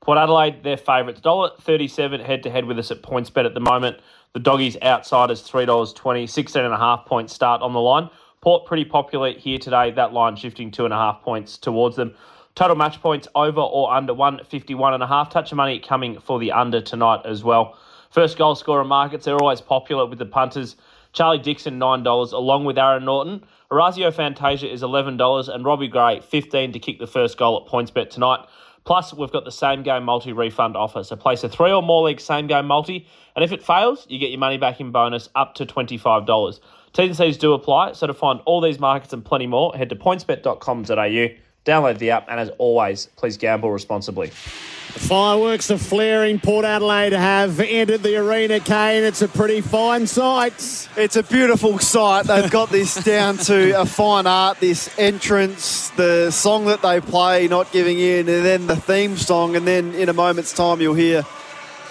[0.00, 4.00] Port Adelaide, their favourites, $1.37 head to head with us at PointsBet at the moment.
[4.34, 8.10] The doggies outsiders $3.20, 16 and a half point start on the line.
[8.44, 9.90] Port pretty popular here today.
[9.90, 12.14] That line shifting two and a half points towards them.
[12.54, 15.30] Total match points over or under 151 and a half.
[15.30, 17.74] Touch of money coming for the under tonight as well.
[18.10, 20.76] First goal scorer markets, they're always popular with the punters.
[21.14, 23.44] Charlie Dixon, $9, along with Aaron Naughton.
[23.70, 28.10] Orazio Fantasia is $11, and Robbie Gray, 15 to kick the first goal at PointsBet
[28.10, 28.40] tonight.
[28.84, 31.02] Plus, we've got the same game multi refund offer.
[31.02, 34.18] So place a three or more league same game multi, and if it fails, you
[34.18, 36.60] get your money back in bonus up to $25.
[36.94, 37.92] T's and C's do apply.
[37.92, 41.34] So to find all these markets and plenty more, head to pointsbet.com.au,
[41.66, 44.28] download the app, and as always, please gamble responsibly.
[44.28, 46.38] The fireworks are flaring.
[46.38, 49.02] Port Adelaide have entered the arena, Kane.
[49.02, 50.88] It's a pretty fine sight.
[50.96, 52.26] It's a beautiful sight.
[52.26, 57.48] They've got this down to a fine art, this entrance, the song that they play,
[57.48, 60.94] not giving in, and then the theme song, and then in a moment's time you'll
[60.94, 61.24] hear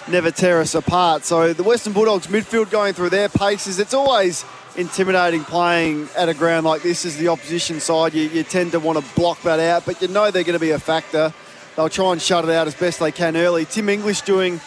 [0.07, 1.25] Never Tear Us Apart.
[1.25, 3.79] So the Western Bulldogs midfield going through their paces.
[3.79, 4.45] It's always
[4.75, 8.13] intimidating playing at a ground like this as the opposition side.
[8.13, 10.59] You, you tend to want to block that out, but you know they're going to
[10.59, 11.33] be a factor.
[11.75, 13.65] They'll try and shut it out as best they can early.
[13.65, 14.59] Tim English doing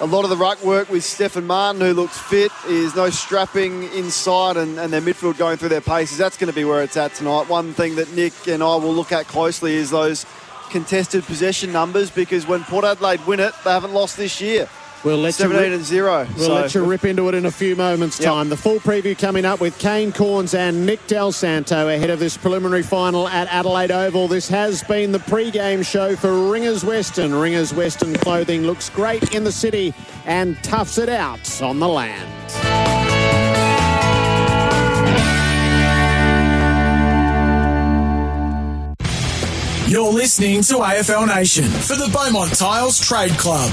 [0.00, 2.50] a lot of the ruck work with Stefan Martin, who looks fit.
[2.66, 6.16] Is no strapping inside and, and their midfield going through their paces.
[6.16, 7.48] That's going to be where it's at tonight.
[7.48, 10.24] One thing that Nick and I will look at closely is those
[10.70, 14.68] contested possession numbers because when Port Adelaide win it, they haven't lost this year.
[15.02, 16.28] We'll let 17 you rip, and 0.
[16.36, 16.54] We'll so.
[16.54, 18.28] let you rip into it in a few moments' Yep.
[18.28, 18.48] time.
[18.50, 22.36] The full preview coming up with Kane Cornes and Nick Dal Santo ahead of this
[22.36, 24.28] preliminary final at Adelaide Oval.
[24.28, 27.34] This has been the pre-game show for Ringers Western.
[27.34, 29.94] Ringers Western clothing looks great in the city
[30.26, 32.28] and toughs it out on the land.
[39.86, 43.72] You're listening to AFL Nation for the Beaumont Tiles Trade Club.